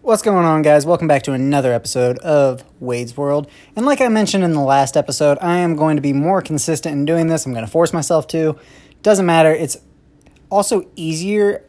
What's 0.00 0.22
going 0.22 0.44
on, 0.46 0.62
guys? 0.62 0.86
Welcome 0.86 1.08
back 1.08 1.24
to 1.24 1.32
another 1.32 1.72
episode 1.72 2.18
of 2.18 2.64
Wade's 2.78 3.16
World. 3.16 3.50
And 3.74 3.84
like 3.84 4.00
I 4.00 4.06
mentioned 4.06 4.44
in 4.44 4.52
the 4.52 4.60
last 4.60 4.96
episode, 4.96 5.38
I 5.40 5.56
am 5.56 5.74
going 5.74 5.96
to 5.96 6.00
be 6.00 6.12
more 6.12 6.40
consistent 6.40 6.94
in 6.94 7.04
doing 7.04 7.26
this. 7.26 7.44
I'm 7.44 7.52
going 7.52 7.64
to 7.64 7.70
force 7.70 7.92
myself 7.92 8.28
to. 8.28 8.56
Doesn't 9.02 9.26
matter. 9.26 9.52
It's 9.52 9.76
also 10.50 10.88
easier, 10.94 11.64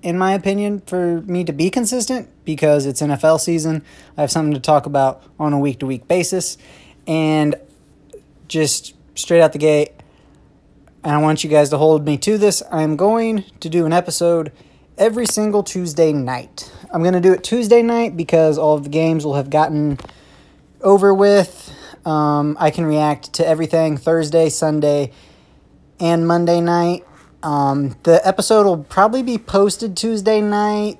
in 0.00 0.16
my 0.16 0.32
opinion, 0.32 0.80
for 0.86 1.22
me 1.22 1.42
to 1.42 1.52
be 1.52 1.70
consistent 1.70 2.30
because 2.44 2.86
it's 2.86 3.02
NFL 3.02 3.40
season. 3.40 3.82
I 4.16 4.20
have 4.20 4.30
something 4.30 4.54
to 4.54 4.60
talk 4.60 4.86
about 4.86 5.24
on 5.38 5.52
a 5.52 5.58
week 5.58 5.80
to 5.80 5.86
week 5.86 6.06
basis. 6.06 6.56
And 7.08 7.56
just 8.46 8.94
straight 9.16 9.42
out 9.42 9.52
the 9.52 9.58
gate, 9.58 9.90
I 11.02 11.18
want 11.18 11.42
you 11.42 11.50
guys 11.50 11.68
to 11.70 11.78
hold 11.78 12.06
me 12.06 12.16
to 12.18 12.38
this. 12.38 12.62
I'm 12.70 12.94
going 12.94 13.44
to 13.58 13.68
do 13.68 13.86
an 13.86 13.92
episode 13.92 14.52
every 14.96 15.26
single 15.26 15.64
Tuesday 15.64 16.12
night. 16.12 16.70
I'm 16.92 17.02
going 17.02 17.14
to 17.14 17.20
do 17.20 17.32
it 17.32 17.42
Tuesday 17.42 17.82
night 17.82 18.18
because 18.18 18.58
all 18.58 18.76
of 18.76 18.84
the 18.84 18.90
games 18.90 19.24
will 19.24 19.34
have 19.34 19.48
gotten 19.48 19.98
over 20.82 21.14
with. 21.14 21.74
Um, 22.04 22.56
I 22.60 22.70
can 22.70 22.84
react 22.84 23.32
to 23.34 23.46
everything 23.46 23.96
Thursday, 23.96 24.50
Sunday, 24.50 25.10
and 25.98 26.26
Monday 26.28 26.60
night. 26.60 27.06
Um, 27.42 27.96
the 28.02 28.20
episode 28.26 28.66
will 28.66 28.84
probably 28.84 29.22
be 29.22 29.38
posted 29.38 29.96
Tuesday 29.96 30.42
night, 30.42 30.98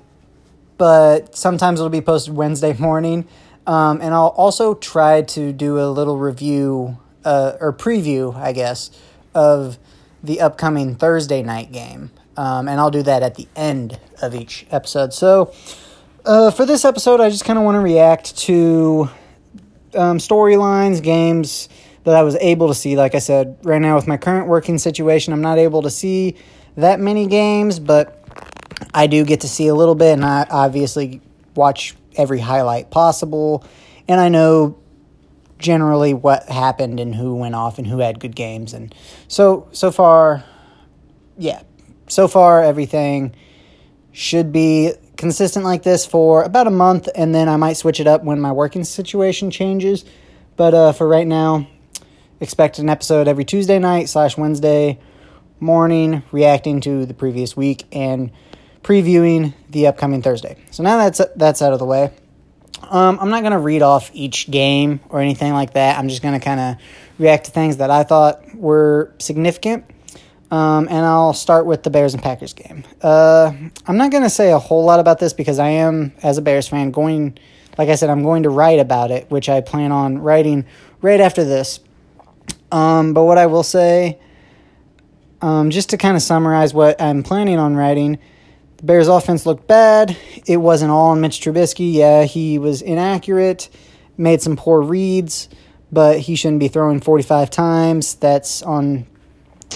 but 0.79 1.35
sometimes 1.35 1.79
it'll 1.79 1.91
be 1.91 2.01
posted 2.01 2.33
Wednesday 2.33 2.73
morning. 2.79 3.27
Um, 3.67 4.01
and 4.01 4.15
I'll 4.15 4.33
also 4.35 4.73
try 4.73 5.21
to 5.21 5.53
do 5.53 5.79
a 5.79 5.87
little 5.87 6.17
review 6.17 6.97
uh, 7.23 7.53
or 7.59 7.71
preview, 7.71 8.35
I 8.35 8.51
guess, 8.51 8.89
of 9.35 9.77
the 10.23 10.41
upcoming 10.41 10.95
Thursday 10.95 11.43
night 11.43 11.71
game. 11.71 12.09
Um, 12.35 12.67
and 12.67 12.79
I'll 12.79 12.91
do 12.91 13.03
that 13.03 13.21
at 13.21 13.35
the 13.35 13.47
end 13.55 13.99
of 14.21 14.33
each 14.33 14.65
episode. 14.71 15.13
So, 15.13 15.53
uh, 16.25 16.51
for 16.51 16.65
this 16.65 16.85
episode, 16.85 17.19
I 17.19 17.29
just 17.29 17.45
kind 17.45 17.57
of 17.59 17.65
want 17.65 17.75
to 17.75 17.79
react 17.79 18.37
to 18.39 19.09
um, 19.93 20.17
storylines, 20.17 21.01
games 21.01 21.69
that 22.03 22.15
I 22.15 22.23
was 22.23 22.35
able 22.35 22.67
to 22.67 22.73
see. 22.73 22.95
Like 22.95 23.15
I 23.15 23.19
said, 23.19 23.57
right 23.63 23.81
now 23.81 23.95
with 23.95 24.07
my 24.07 24.17
current 24.17 24.47
working 24.47 24.77
situation, 24.77 25.33
I'm 25.33 25.41
not 25.41 25.57
able 25.57 25.81
to 25.83 25.89
see 25.89 26.35
that 26.75 26.99
many 26.99 27.27
games, 27.27 27.79
but 27.79 28.19
I 28.93 29.07
do 29.07 29.25
get 29.25 29.41
to 29.41 29.47
see 29.47 29.67
a 29.67 29.75
little 29.75 29.95
bit, 29.95 30.13
and 30.13 30.25
I 30.25 30.45
obviously 30.49 31.21
watch 31.55 31.95
every 32.15 32.39
highlight 32.39 32.91
possible. 32.91 33.65
And 34.07 34.19
I 34.19 34.29
know 34.29 34.77
generally 35.59 36.13
what 36.13 36.47
happened 36.49 36.99
and 36.99 37.15
who 37.15 37.35
went 37.35 37.55
off 37.55 37.77
and 37.77 37.87
who 37.87 37.99
had 37.99 38.19
good 38.19 38.35
games. 38.35 38.73
And 38.73 38.93
so 39.27 39.67
so 39.71 39.91
far, 39.91 40.43
yeah, 41.37 41.63
so 42.07 42.27
far 42.27 42.63
everything 42.63 43.33
should 44.11 44.51
be 44.51 44.93
consistent 45.17 45.65
like 45.65 45.83
this 45.83 46.05
for 46.05 46.43
about 46.43 46.67
a 46.67 46.71
month, 46.71 47.09
and 47.15 47.33
then 47.33 47.47
I 47.49 47.57
might 47.57 47.73
switch 47.73 47.99
it 47.99 48.07
up 48.07 48.23
when 48.23 48.39
my 48.39 48.51
working 48.51 48.83
situation 48.83 49.51
changes. 49.51 50.05
But 50.55 50.73
uh, 50.73 50.91
for 50.93 51.07
right 51.07 51.27
now, 51.27 51.67
expect 52.39 52.79
an 52.79 52.89
episode 52.89 53.27
every 53.27 53.45
Tuesday 53.45 53.79
night 53.79 54.09
slash 54.09 54.37
Wednesday 54.37 54.99
morning, 55.59 56.23
reacting 56.31 56.81
to 56.81 57.05
the 57.05 57.13
previous 57.13 57.55
week 57.55 57.85
and 57.91 58.31
previewing 58.83 59.53
the 59.69 59.87
upcoming 59.87 60.21
Thursday. 60.21 60.57
So 60.71 60.83
now 60.83 60.97
that's 60.97 61.21
that's 61.35 61.61
out 61.61 61.73
of 61.73 61.79
the 61.79 61.85
way. 61.85 62.11
Um, 62.89 63.17
I'm 63.21 63.29
not 63.29 63.41
going 63.41 63.53
to 63.53 63.59
read 63.59 63.81
off 63.81 64.11
each 64.13 64.51
game 64.51 64.99
or 65.09 65.21
anything 65.21 65.53
like 65.53 65.73
that. 65.73 65.97
I'm 65.97 66.09
just 66.09 66.21
going 66.21 66.37
to 66.37 66.43
kind 66.43 66.59
of 66.59 66.75
react 67.17 67.45
to 67.45 67.51
things 67.51 67.77
that 67.77 67.89
I 67.89 68.03
thought 68.03 68.55
were 68.55 69.13
significant. 69.19 69.85
Um, 70.53 70.87
and 70.87 71.03
I'll 71.03 71.33
start 71.33 71.65
with 71.65 71.81
the 71.81 71.89
Bears 71.89 72.13
and 72.13 72.21
Packers 72.21 72.53
game. 72.53 72.83
Uh, 73.01 73.51
I'm 73.87 73.97
not 73.97 74.11
going 74.11 74.21
to 74.21 74.29
say 74.29 74.51
a 74.51 74.59
whole 74.59 74.85
lot 74.85 74.99
about 74.99 75.17
this 75.17 75.33
because 75.33 75.57
I 75.57 75.69
am, 75.69 76.13
as 76.21 76.37
a 76.37 76.43
Bears 76.43 76.67
fan, 76.67 76.91
going, 76.91 77.39
like 77.75 77.89
I 77.89 77.95
said, 77.95 78.11
I'm 78.11 78.21
going 78.21 78.43
to 78.43 78.51
write 78.51 78.77
about 78.77 79.09
it, 79.09 79.31
which 79.31 79.49
I 79.49 79.61
plan 79.61 79.91
on 79.91 80.19
writing 80.19 80.65
right 81.01 81.19
after 81.19 81.43
this. 81.43 81.79
Um, 82.71 83.15
but 83.15 83.23
what 83.23 83.39
I 83.39 83.47
will 83.47 83.63
say, 83.63 84.19
um, 85.41 85.71
just 85.71 85.89
to 85.89 85.97
kind 85.97 86.15
of 86.15 86.21
summarize 86.21 86.71
what 86.71 87.01
I'm 87.01 87.23
planning 87.23 87.57
on 87.57 87.75
writing, 87.75 88.19
the 88.77 88.83
Bears 88.83 89.07
offense 89.07 89.47
looked 89.47 89.65
bad. 89.65 90.15
It 90.45 90.57
wasn't 90.57 90.91
all 90.91 91.09
on 91.09 91.19
Mitch 91.19 91.41
Trubisky. 91.41 91.91
Yeah, 91.91 92.25
he 92.25 92.59
was 92.59 92.83
inaccurate, 92.83 93.69
made 94.17 94.43
some 94.43 94.55
poor 94.55 94.83
reads, 94.83 95.49
but 95.91 96.19
he 96.19 96.35
shouldn't 96.35 96.59
be 96.59 96.67
throwing 96.67 96.99
45 96.99 97.49
times. 97.49 98.13
That's 98.13 98.61
on 98.61 99.07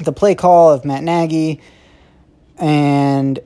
the 0.03 0.12
play 0.12 0.35
call 0.35 0.72
of 0.72 0.85
Matt 0.85 1.03
Nagy. 1.03 1.62
And 2.58 3.40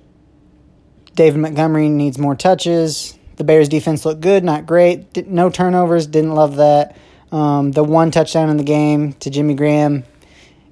David 1.16 1.40
Montgomery 1.40 1.90
needs 1.90 2.18
more 2.18 2.36
touches. 2.36 3.18
The 3.36 3.44
Bears 3.44 3.70
defense 3.70 4.06
looked 4.06 4.22
good, 4.22 4.44
not 4.44 4.66
great. 4.66 5.28
No 5.28 5.50
turnovers, 5.50 6.08
didn't 6.08 6.36
love 6.36 6.58
that. 6.58 6.96
Um, 7.32 7.72
the 7.72 7.84
one 7.84 8.12
touchdown 8.12 8.50
in 8.50 8.58
the 8.58 8.64
game 8.64 9.14
to 9.14 9.30
Jimmy 9.30 9.54
Graham. 9.54 10.04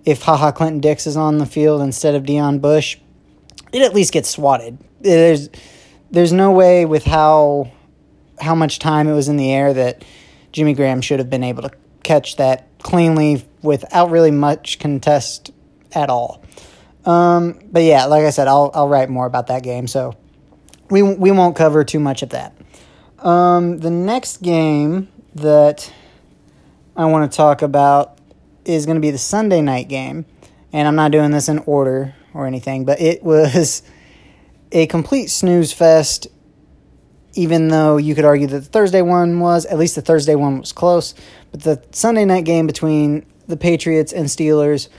If 0.06 0.23
HaHa 0.23 0.56
Clinton 0.56 0.79
Dix 0.79 1.07
is 1.07 1.18
on 1.18 1.38
the 1.38 1.45
field 1.45 1.81
instead 1.81 2.16
of 2.16 2.23
Deon 2.23 2.62
Bush, 2.62 2.97
it 3.72 3.81
at 3.81 3.94
least 3.94 4.13
gets 4.13 4.29
swatted. 4.29 4.78
There's 5.01 5.50
there's 6.12 6.34
no 6.34 6.51
way 6.51 6.85
with 6.85 7.03
how 7.03 7.72
how 8.39 8.56
much 8.56 8.79
time 8.79 9.07
it 9.07 9.13
was 9.13 9.28
in 9.28 9.38
the 9.38 9.51
air 9.51 9.73
that 9.73 10.03
Jimmy 10.51 10.73
Graham 10.73 11.01
should 11.01 11.19
have 11.19 11.29
been 11.29 11.44
able 11.44 11.63
to 11.63 11.72
catch 12.03 12.38
that 12.38 12.68
cleanly 12.79 13.45
without 13.62 14.09
really 14.09 14.31
much 14.31 14.79
contest 14.79 15.51
at 15.94 16.09
all. 16.09 16.44
Um, 17.05 17.59
but 17.72 17.83
yeah, 17.83 18.05
like 18.05 18.25
I 18.25 18.29
said, 18.29 18.47
I'll 18.47 18.72
I'll 18.73 18.88
write 18.89 19.09
more 19.09 19.25
about 19.25 19.47
that 19.47 19.63
game, 19.63 19.88
so 19.88 20.16
we 20.89 21.01
we 21.01 21.31
won't 21.31 21.55
cover 21.55 21.83
too 21.83 22.00
much 22.00 22.22
of 22.22 22.29
that. 22.29 22.55
Um, 23.19 23.79
the 23.79 23.89
next 23.89 24.41
game 24.41 25.09
that 25.35 25.91
I 26.95 27.05
want 27.05 27.31
to 27.31 27.35
talk 27.35 27.61
about 27.61 28.17
is 28.66 28.85
going 28.85 28.95
to 28.95 29.01
be 29.01 29.11
the 29.11 29.17
Sunday 29.17 29.61
night 29.61 29.88
game, 29.88 30.25
and 30.73 30.88
I'm 30.88 30.95
not 30.95 31.11
doing 31.11 31.31
this 31.31 31.50
in 31.50 31.59
order 31.59 32.13
or 32.33 32.45
anything, 32.45 32.85
but 32.85 33.00
it 33.01 33.23
was 33.23 33.81
a 34.71 34.88
complete 34.88 35.27
snooze 35.27 35.73
fest. 35.73 36.27
Even 37.33 37.67
though 37.67 37.97
you 37.97 38.16
could 38.16 38.25
argue 38.25 38.47
that 38.47 38.59
the 38.59 38.66
Thursday 38.66 39.03
one 39.03 39.39
was, 39.39 39.66
at 39.67 39.77
least 39.77 39.95
the 39.95 40.01
Thursday 40.01 40.33
one 40.33 40.59
was 40.59 40.71
close, 40.71 41.13
but 41.51 41.61
the 41.61 41.81
Sunday 41.91 42.25
night 42.25 42.44
game 42.44 42.66
between 42.66 43.23
the 43.47 43.56
Patriots 43.56 44.11
and 44.11 44.25
Steelers 44.25 44.89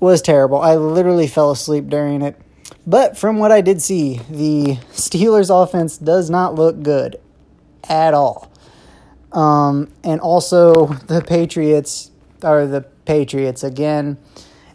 was 0.00 0.22
terrible. 0.22 0.60
I 0.60 0.76
literally 0.76 1.26
fell 1.26 1.50
asleep 1.50 1.88
during 1.88 2.22
it. 2.22 2.36
But 2.86 3.16
from 3.16 3.38
what 3.38 3.52
I 3.52 3.60
did 3.60 3.80
see, 3.82 4.20
the 4.28 4.76
Steelers 4.92 5.50
offense 5.50 5.98
does 5.98 6.30
not 6.30 6.54
look 6.54 6.82
good 6.82 7.20
at 7.88 8.14
all. 8.14 8.50
Um, 9.32 9.92
and 10.02 10.20
also 10.20 10.86
the 10.86 11.22
Patriots 11.22 12.10
are 12.42 12.66
the 12.66 12.80
Patriots 13.04 13.62
again 13.62 14.18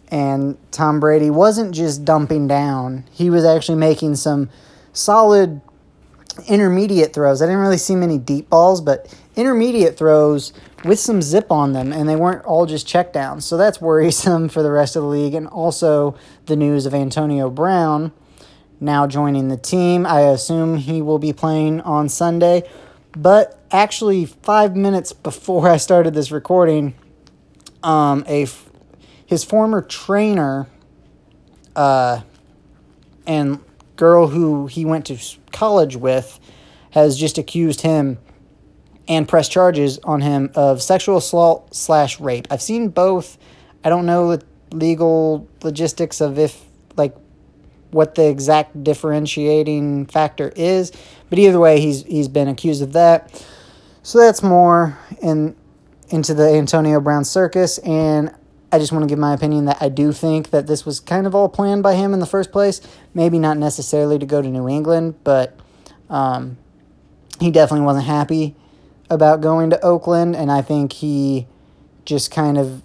and 0.09 0.57
Tom 0.71 0.99
Brady 0.99 1.29
wasn't 1.29 1.73
just 1.73 2.05
dumping 2.05 2.47
down. 2.47 3.05
He 3.11 3.29
was 3.29 3.43
actually 3.43 3.77
making 3.77 4.15
some 4.15 4.49
solid 4.93 5.61
intermediate 6.47 7.13
throws. 7.13 7.41
I 7.41 7.45
didn't 7.45 7.61
really 7.61 7.77
see 7.77 7.95
many 7.95 8.17
deep 8.17 8.49
balls, 8.49 8.81
but 8.81 9.13
intermediate 9.35 9.97
throws 9.97 10.53
with 10.85 10.99
some 10.99 11.21
zip 11.21 11.51
on 11.51 11.73
them, 11.73 11.91
and 11.91 12.07
they 12.07 12.15
weren't 12.15 12.45
all 12.45 12.65
just 12.65 12.87
checkdowns. 12.87 13.41
So 13.43 13.57
that's 13.57 13.81
worrisome 13.81 14.47
for 14.49 14.61
the 14.61 14.71
rest 14.71 14.95
of 14.95 15.01
the 15.01 15.09
league. 15.09 15.33
And 15.33 15.47
also 15.47 16.15
the 16.45 16.55
news 16.55 16.85
of 16.85 16.93
Antonio 16.93 17.49
Brown 17.49 18.11
now 18.79 19.07
joining 19.07 19.47
the 19.47 19.57
team. 19.57 20.05
I 20.05 20.21
assume 20.21 20.77
he 20.77 21.01
will 21.01 21.19
be 21.19 21.33
playing 21.33 21.81
on 21.81 22.07
Sunday. 22.07 22.69
But 23.17 23.59
actually, 23.71 24.25
five 24.25 24.75
minutes 24.75 25.11
before 25.11 25.69
I 25.75 25.77
started 25.77 26.13
this 26.13 26.31
recording, 26.31 26.93
um, 27.83 28.23
a 28.27 28.47
his 29.25 29.43
former 29.43 29.81
trainer 29.81 30.67
uh, 31.75 32.21
and 33.25 33.59
girl 33.95 34.27
who 34.27 34.67
he 34.67 34.85
went 34.85 35.07
to 35.07 35.17
college 35.51 35.95
with 35.95 36.39
has 36.91 37.17
just 37.17 37.39
accused 37.39 37.81
him 37.81 38.19
and 39.07 39.27
press 39.27 39.47
charges 39.47 39.99
on 39.99 40.21
him 40.21 40.51
of 40.55 40.81
sexual 40.81 41.17
assault 41.17 41.75
slash 41.75 42.19
rape. 42.19 42.47
I've 42.49 42.61
seen 42.61 42.89
both. 42.89 43.37
I 43.83 43.89
don't 43.89 44.05
know 44.05 44.35
the 44.35 44.45
legal 44.71 45.47
logistics 45.63 46.21
of 46.21 46.39
if 46.39 46.63
like 46.97 47.15
what 47.91 48.15
the 48.15 48.27
exact 48.27 48.83
differentiating 48.83 50.07
factor 50.07 50.51
is, 50.55 50.91
but 51.29 51.39
either 51.39 51.59
way, 51.59 51.79
he's 51.79 52.03
he's 52.03 52.27
been 52.27 52.47
accused 52.47 52.81
of 52.81 52.93
that. 52.93 53.45
So 54.03 54.19
that's 54.19 54.43
more 54.43 54.97
in 55.21 55.55
into 56.09 56.33
the 56.33 56.49
Antonio 56.49 56.99
Brown 56.99 57.25
circus, 57.25 57.77
and 57.79 58.33
I 58.71 58.79
just 58.79 58.91
want 58.91 59.03
to 59.03 59.07
give 59.07 59.19
my 59.19 59.33
opinion 59.33 59.65
that 59.65 59.77
I 59.81 59.89
do 59.89 60.11
think 60.11 60.49
that 60.49 60.67
this 60.67 60.85
was 60.85 60.99
kind 60.99 61.25
of 61.27 61.35
all 61.35 61.49
planned 61.49 61.83
by 61.83 61.95
him 61.95 62.13
in 62.13 62.19
the 62.19 62.25
first 62.25 62.51
place. 62.51 62.81
Maybe 63.13 63.39
not 63.39 63.57
necessarily 63.57 64.19
to 64.19 64.25
go 64.25 64.41
to 64.41 64.47
New 64.47 64.67
England, 64.67 65.15
but 65.23 65.57
um, 66.09 66.57
he 67.39 67.51
definitely 67.51 67.85
wasn't 67.85 68.05
happy 68.05 68.55
about 69.09 69.41
going 69.41 69.69
to 69.69 69.81
Oakland, 69.83 70.35
and 70.35 70.51
I 70.51 70.61
think 70.61 70.93
he 70.93 71.47
just 72.05 72.31
kind 72.31 72.57
of 72.57 72.81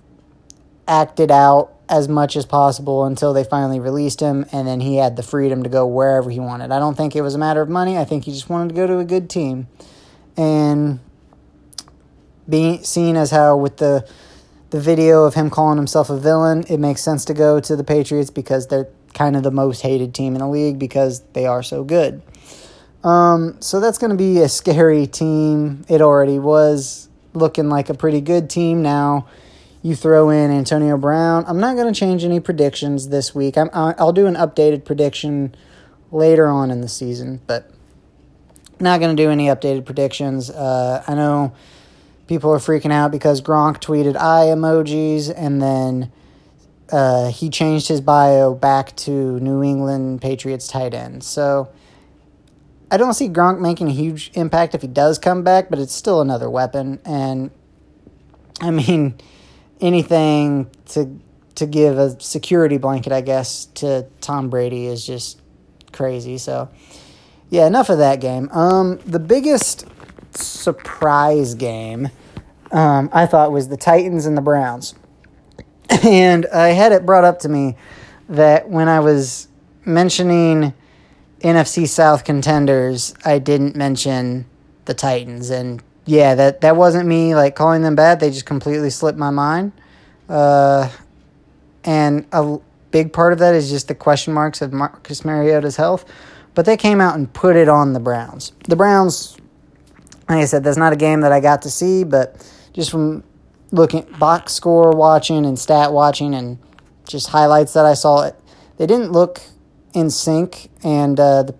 acted 0.86 1.30
out 1.30 1.72
as 1.88 2.08
much 2.08 2.36
as 2.36 2.46
possible 2.46 3.04
until 3.04 3.32
they 3.32 3.44
finally 3.44 3.80
released 3.80 4.20
him, 4.20 4.46
and 4.52 4.66
then 4.66 4.80
he 4.80 4.96
had 4.96 5.16
the 5.16 5.22
freedom 5.22 5.62
to 5.62 5.68
go 5.68 5.86
wherever 5.86 6.30
he 6.30 6.38
wanted. 6.38 6.70
I 6.70 6.78
don't 6.78 6.96
think 6.96 7.16
it 7.16 7.22
was 7.22 7.34
a 7.34 7.38
matter 7.38 7.60
of 7.60 7.68
money. 7.68 7.98
I 7.98 8.04
think 8.04 8.24
he 8.24 8.32
just 8.32 8.48
wanted 8.48 8.68
to 8.68 8.74
go 8.74 8.86
to 8.86 8.98
a 8.98 9.04
good 9.04 9.28
team, 9.28 9.66
and 10.36 11.00
being 12.48 12.82
seen 12.82 13.16
as 13.16 13.30
how 13.30 13.56
with 13.56 13.76
the 13.78 14.08
the 14.70 14.80
video 14.80 15.24
of 15.24 15.34
him 15.34 15.50
calling 15.50 15.76
himself 15.76 16.10
a 16.10 16.16
villain, 16.16 16.64
it 16.68 16.78
makes 16.78 17.02
sense 17.02 17.24
to 17.24 17.34
go 17.34 17.58
to 17.58 17.74
the 17.74 17.82
Patriots 17.82 18.30
because 18.30 18.68
they're 18.68 18.88
kind 19.14 19.36
of 19.36 19.42
the 19.42 19.50
most 19.50 19.82
hated 19.82 20.14
team 20.14 20.34
in 20.34 20.38
the 20.38 20.48
league 20.48 20.78
because 20.78 21.22
they 21.32 21.44
are 21.44 21.62
so 21.62 21.82
good. 21.82 22.22
Um, 23.02 23.56
so 23.60 23.80
that's 23.80 23.98
going 23.98 24.10
to 24.10 24.16
be 24.16 24.40
a 24.40 24.48
scary 24.48 25.06
team. 25.06 25.84
It 25.88 26.02
already 26.02 26.38
was 26.38 27.08
looking 27.32 27.68
like 27.68 27.88
a 27.88 27.94
pretty 27.94 28.20
good 28.20 28.50
team 28.50 28.82
now 28.82 29.26
you 29.82 29.94
throw 29.94 30.28
in 30.30 30.50
Antonio 30.50 30.96
Brown. 30.96 31.44
I'm 31.46 31.58
not 31.58 31.76
going 31.76 31.92
to 31.92 31.98
change 31.98 32.24
any 32.24 32.40
predictions 32.40 33.08
this 33.08 33.34
week. 33.34 33.56
I'm, 33.56 33.70
I'll 33.72 34.12
do 34.12 34.26
an 34.26 34.34
updated 34.34 34.84
prediction 34.84 35.54
later 36.10 36.48
on 36.48 36.70
in 36.70 36.80
the 36.80 36.88
season, 36.88 37.40
but 37.46 37.70
not 38.78 39.00
going 39.00 39.14
to 39.16 39.22
do 39.22 39.30
any 39.30 39.46
updated 39.46 39.86
predictions. 39.86 40.50
Uh, 40.50 41.02
I 41.06 41.14
know 41.14 41.54
people 42.26 42.50
are 42.52 42.58
freaking 42.58 42.92
out 42.92 43.10
because 43.10 43.40
Gronk 43.40 43.80
tweeted 43.80 44.16
eye 44.16 44.46
emojis 44.46 45.32
and 45.34 45.62
then 45.62 46.12
uh, 46.92 47.30
he 47.30 47.48
changed 47.48 47.88
his 47.88 48.00
bio 48.00 48.54
back 48.54 48.94
to 48.96 49.40
New 49.40 49.62
England 49.62 50.20
Patriots 50.20 50.68
tight 50.68 50.92
end. 50.92 51.24
So 51.24 51.70
I 52.90 52.96
don't 52.96 53.14
see 53.14 53.28
Gronk 53.28 53.60
making 53.60 53.88
a 53.88 53.92
huge 53.92 54.30
impact 54.34 54.74
if 54.74 54.82
he 54.82 54.88
does 54.88 55.18
come 55.18 55.44
back, 55.44 55.70
but 55.70 55.78
it's 55.78 55.94
still 55.94 56.20
another 56.20 56.50
weapon. 56.50 56.98
And 57.04 57.50
I 58.60 58.70
mean, 58.70 59.16
anything 59.80 60.70
to 60.86 61.20
to 61.56 61.66
give 61.66 61.98
a 61.98 62.18
security 62.20 62.78
blanket, 62.78 63.12
I 63.12 63.20
guess, 63.20 63.66
to 63.74 64.06
Tom 64.20 64.48
Brady 64.48 64.86
is 64.86 65.04
just 65.04 65.40
crazy. 65.92 66.38
So, 66.38 66.70
yeah, 67.50 67.66
enough 67.66 67.90
of 67.90 67.98
that 67.98 68.20
game. 68.20 68.48
Um, 68.50 68.98
the 69.04 69.18
biggest 69.18 69.86
surprise 70.32 71.54
game 71.54 72.08
um, 72.72 73.10
I 73.12 73.26
thought 73.26 73.52
was 73.52 73.68
the 73.68 73.76
Titans 73.76 74.26
and 74.26 74.36
the 74.36 74.42
Browns, 74.42 74.94
and 76.04 76.46
I 76.46 76.68
had 76.68 76.92
it 76.92 77.04
brought 77.04 77.24
up 77.24 77.40
to 77.40 77.48
me 77.48 77.76
that 78.28 78.68
when 78.68 78.88
I 78.88 79.00
was 79.00 79.48
mentioning 79.84 80.72
NFC 81.40 81.88
South 81.88 82.24
contenders, 82.24 83.14
I 83.24 83.38
didn't 83.38 83.76
mention 83.76 84.46
the 84.84 84.94
Titans, 84.94 85.50
and 85.50 85.82
yeah, 86.06 86.34
that 86.34 86.60
that 86.60 86.76
wasn't 86.76 87.06
me 87.06 87.34
like 87.34 87.54
calling 87.54 87.82
them 87.82 87.94
bad. 87.94 88.20
They 88.20 88.30
just 88.30 88.46
completely 88.46 88.90
slipped 88.90 89.18
my 89.18 89.30
mind. 89.30 89.72
Uh, 90.28 90.90
and 91.84 92.26
a 92.32 92.58
big 92.90 93.12
part 93.12 93.32
of 93.32 93.38
that 93.38 93.54
is 93.54 93.70
just 93.70 93.88
the 93.88 93.94
question 93.94 94.32
marks 94.32 94.60
of 94.62 94.72
Marcus 94.72 95.24
Mariota's 95.24 95.76
health. 95.76 96.04
But 96.54 96.66
they 96.66 96.76
came 96.76 97.00
out 97.00 97.16
and 97.16 97.32
put 97.32 97.56
it 97.56 97.68
on 97.68 97.92
the 97.92 98.00
Browns. 98.00 98.52
The 98.68 98.76
Browns, 98.76 99.36
like 100.28 100.38
I 100.38 100.44
said, 100.44 100.64
that's 100.64 100.76
not 100.76 100.92
a 100.92 100.96
game 100.96 101.20
that 101.20 101.32
I 101.32 101.40
got 101.40 101.62
to 101.62 101.70
see, 101.70 102.04
but 102.04 102.44
just 102.72 102.90
from 102.90 103.22
looking 103.70 104.02
box 104.18 104.52
score 104.52 104.90
watching 104.90 105.46
and 105.46 105.58
stat 105.58 105.92
watching 105.92 106.34
and 106.34 106.58
just 107.06 107.28
highlights 107.28 107.72
that 107.74 107.86
I 107.86 107.94
saw, 107.94 108.24
it 108.24 108.36
they 108.78 108.86
didn't 108.86 109.12
look 109.12 109.40
in 109.94 110.10
sync. 110.10 110.70
And 110.82 111.18
uh, 111.18 111.44
the, 111.44 111.54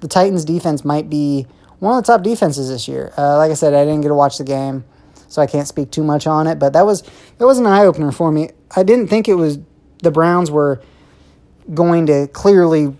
the 0.00 0.08
Titans 0.08 0.44
defense 0.44 0.84
might 0.84 1.10
be 1.10 1.46
one 1.80 1.96
of 1.96 2.04
the 2.04 2.12
top 2.12 2.22
defenses 2.22 2.68
this 2.68 2.86
year. 2.86 3.12
Uh, 3.16 3.36
like 3.36 3.50
I 3.50 3.54
said, 3.54 3.74
I 3.74 3.84
didn't 3.84 4.02
get 4.02 4.08
to 4.08 4.14
watch 4.14 4.38
the 4.38 4.44
game, 4.44 4.84
so 5.28 5.42
I 5.42 5.46
can't 5.46 5.66
speak 5.66 5.90
too 5.90 6.04
much 6.04 6.26
on 6.26 6.46
it. 6.46 6.58
But 6.58 6.74
that 6.74 6.86
was 6.86 7.02
that 7.38 7.46
was 7.46 7.58
an 7.58 7.66
eye 7.66 7.84
opener 7.84 8.12
for 8.12 8.30
me. 8.30 8.50
I 8.76 8.82
didn't 8.82 9.08
think 9.08 9.28
it 9.28 9.34
was 9.34 9.58
the 10.02 10.10
Browns 10.10 10.50
were 10.50 10.80
going 11.74 12.06
to 12.06 12.28
clearly 12.28 12.96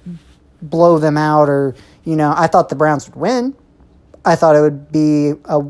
blow 0.62 0.98
them 0.98 1.16
out, 1.16 1.48
or 1.48 1.74
you 2.04 2.16
know, 2.16 2.34
I 2.36 2.46
thought 2.46 2.68
the 2.70 2.76
Browns 2.76 3.06
would 3.08 3.16
win. 3.16 3.54
I 4.24 4.34
thought 4.34 4.56
it 4.56 4.60
would 4.60 4.90
be 4.90 5.32
a 5.44 5.62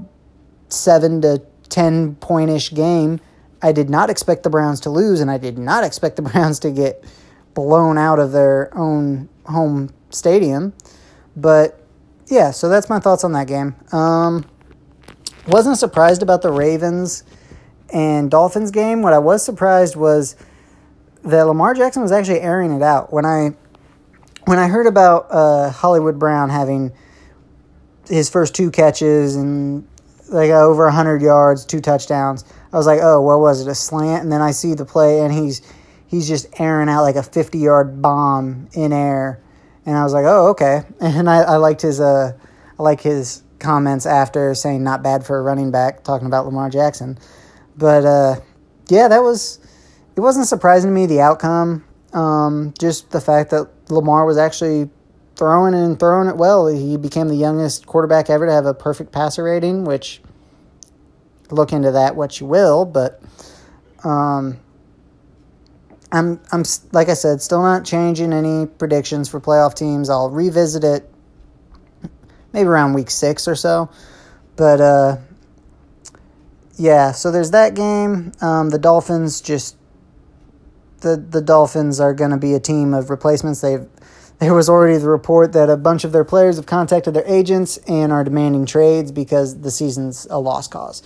seven 0.69 1.21
to 1.23 1.43
ten 1.69 2.15
point 2.17 2.51
ish 2.51 2.73
game. 2.73 3.21
I 3.63 3.73
did 3.73 3.91
not 3.91 4.09
expect 4.09 4.45
the 4.45 4.51
Browns 4.51 4.81
to 4.81 4.91
lose, 4.91 5.21
and 5.21 5.31
I 5.31 5.39
did 5.39 5.59
not 5.59 5.85
expect 5.85 6.17
the 6.17 6.23
Browns 6.31 6.61
to 6.61 6.71
get 6.71 7.05
blown 7.55 7.99
out 7.99 8.19
of 8.19 8.33
their 8.33 8.77
own 8.77 9.29
home 9.47 9.93
stadium. 10.11 10.73
But 11.37 11.81
yeah, 12.27 12.51
so 12.51 12.69
that's 12.69 12.89
my 12.89 12.99
thoughts 12.99 13.25
on 13.25 13.33
that 13.33 13.47
game. 13.47 13.75
Um, 13.93 14.45
wasn't 15.47 15.79
surprised 15.79 16.23
about 16.23 16.43
the 16.43 16.53
Ravens 16.53 17.25
and 17.93 18.31
Dolphins 18.31 18.71
game. 18.71 19.03
What 19.03 19.13
I 19.13 19.19
was 19.19 19.45
surprised 19.45 19.97
was 19.97 20.37
that 21.25 21.43
Lamar 21.43 21.75
Jackson 21.75 22.03
was 22.03 22.13
actually 22.13 22.41
airing 22.41 22.73
it 22.73 22.83
out. 22.83 23.13
When 23.13 23.25
I 23.27 23.55
when 24.47 24.59
I 24.59 24.69
heard 24.69 24.87
about 24.87 25.27
uh, 25.31 25.71
Hollywood 25.71 26.19
Brown 26.19 26.51
having 26.51 26.93
his 28.09 28.31
first 28.31 28.55
two 28.55 28.71
catches 28.71 29.37
and 29.37 29.87
like 30.29 30.51
over 30.51 30.85
100 30.85 31.21
yards, 31.23 31.65
two 31.65 31.81
touchdowns, 31.81 32.45
I 32.73 32.77
was 32.77 32.87
like, 32.87 33.01
"Oh, 33.03 33.21
what 33.21 33.41
was 33.41 33.61
it? 33.61 33.69
A 33.69 33.75
slant?" 33.75 34.23
And 34.23 34.33
then 34.33 34.41
I 34.41 34.53
see 34.53 34.75
the 34.75 34.85
play 34.85 35.21
and 35.21 35.33
he's 35.33 35.63
he's 36.11 36.29
just 36.29 36.61
airing 36.61 36.89
out 36.89 37.03
like 37.03 37.17
a 37.17 37.21
50-yard 37.21 38.03
bomb 38.03 38.69
in 38.75 38.93
air 38.93 39.41
and 39.87 39.97
I 39.97 40.05
was 40.05 40.13
like, 40.13 40.25
oh, 40.27 40.49
okay. 40.49 40.83
And 41.01 41.29
I, 41.29 41.39
I 41.39 41.57
liked 41.57 41.83
his 41.83 42.01
uh, 42.01 42.33
I 42.79 42.83
like 42.83 43.01
his 43.01 43.43
comments 43.59 44.07
after 44.07 44.55
saying 44.55 44.83
not 44.83 45.03
bad 45.03 45.25
for 45.25 45.39
a 45.39 45.43
running 45.43 45.71
back, 45.71 46.05
talking 46.05 46.27
about 46.27 46.47
Lamar 46.47 46.71
Jackson. 46.71 47.19
But 47.77 48.05
uh, 48.05 48.41
yeah, 48.89 49.09
that 49.09 49.23
was 49.23 49.59
it 50.17 50.21
wasn't 50.21 50.47
surprising 50.47 50.91
to 50.91 50.95
me 50.95 51.07
the 51.07 51.21
outcome. 51.21 51.85
Um, 52.13 52.75
just 52.79 53.11
the 53.11 53.21
fact 53.21 53.51
that 53.51 53.69
Lamar 53.89 54.25
was 54.25 54.37
actually 54.37 54.91
throwing 55.37 55.75
and 55.75 55.99
throwing 55.99 56.29
it 56.29 56.37
well. 56.37 56.67
He 56.67 56.97
became 56.97 57.29
the 57.29 57.37
youngest 57.37 57.87
quarterback 57.87 58.29
ever 58.29 58.47
to 58.47 58.53
have 58.53 58.67
a 58.67 58.75
perfect 58.75 59.13
passer 59.13 59.45
rating, 59.45 59.85
which 59.85 60.21
look 61.51 61.73
into 61.73 61.93
that 61.93 62.17
what 62.17 62.41
you 62.41 62.47
will, 62.47 62.85
but 62.85 63.23
um, 64.05 64.59
I'm 66.13 66.41
I'm 66.51 66.65
like 66.93 67.09
I 67.09 67.15
said, 67.15 67.41
still 67.41 67.63
not 67.63 67.85
changing 67.85 68.33
any 68.33 68.67
predictions 68.67 69.29
for 69.29 69.41
playoff 69.41 69.75
teams. 69.75 70.11
I'll 70.11 70.31
revisit 70.31 70.83
it 70.83 71.09
maybe 72.53 72.67
around 72.67 72.95
week 72.95 73.11
six 73.11 73.47
or 73.47 73.55
so. 73.55 73.91
But 74.57 74.81
uh, 74.81 75.17
yeah, 76.77 77.13
so 77.13 77.31
there's 77.31 77.53
that 77.53 77.75
game. 77.75 78.33
Um, 78.41 78.71
the 78.71 78.79
Dolphins 78.79 79.41
just 79.41 79.77
the 81.01 81.17
the 81.17 81.41
Dolphins 81.41 82.01
are 82.01 82.13
going 82.13 82.33
to 82.33 82.37
be 82.37 82.55
a 82.55 82.61
team 82.61 82.93
of 82.93 83.09
replacements. 83.09 83.61
They've 83.61 83.87
there 84.41 84.55
was 84.55 84.69
already 84.69 84.97
the 84.97 85.09
report 85.09 85.53
that 85.53 85.69
a 85.69 85.77
bunch 85.77 86.03
of 86.03 86.13
their 86.13 86.25
players 86.25 86.57
have 86.57 86.67
contacted 86.67 87.15
their 87.15 87.27
agents 87.27 87.77
and 87.87 88.11
are 88.11 88.25
demanding 88.25 88.65
trades 88.65 89.13
because 89.13 89.61
the 89.61 89.71
season's 89.71 90.27
a 90.31 90.41
lost 90.41 90.71
cause. 90.71 91.03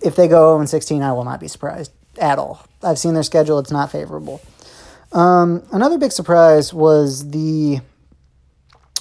If 0.00 0.14
they 0.14 0.28
go 0.28 0.56
0 0.56 0.64
16, 0.66 1.02
I 1.02 1.12
will 1.12 1.24
not 1.24 1.40
be 1.40 1.48
surprised 1.48 1.92
at 2.20 2.38
all. 2.38 2.64
I've 2.82 2.98
seen 2.98 3.14
their 3.14 3.22
schedule, 3.22 3.58
it's 3.58 3.70
not 3.70 3.90
favorable. 3.90 4.40
Um, 5.12 5.64
another 5.72 5.98
big 5.98 6.12
surprise 6.12 6.72
was 6.72 7.30
the 7.30 7.80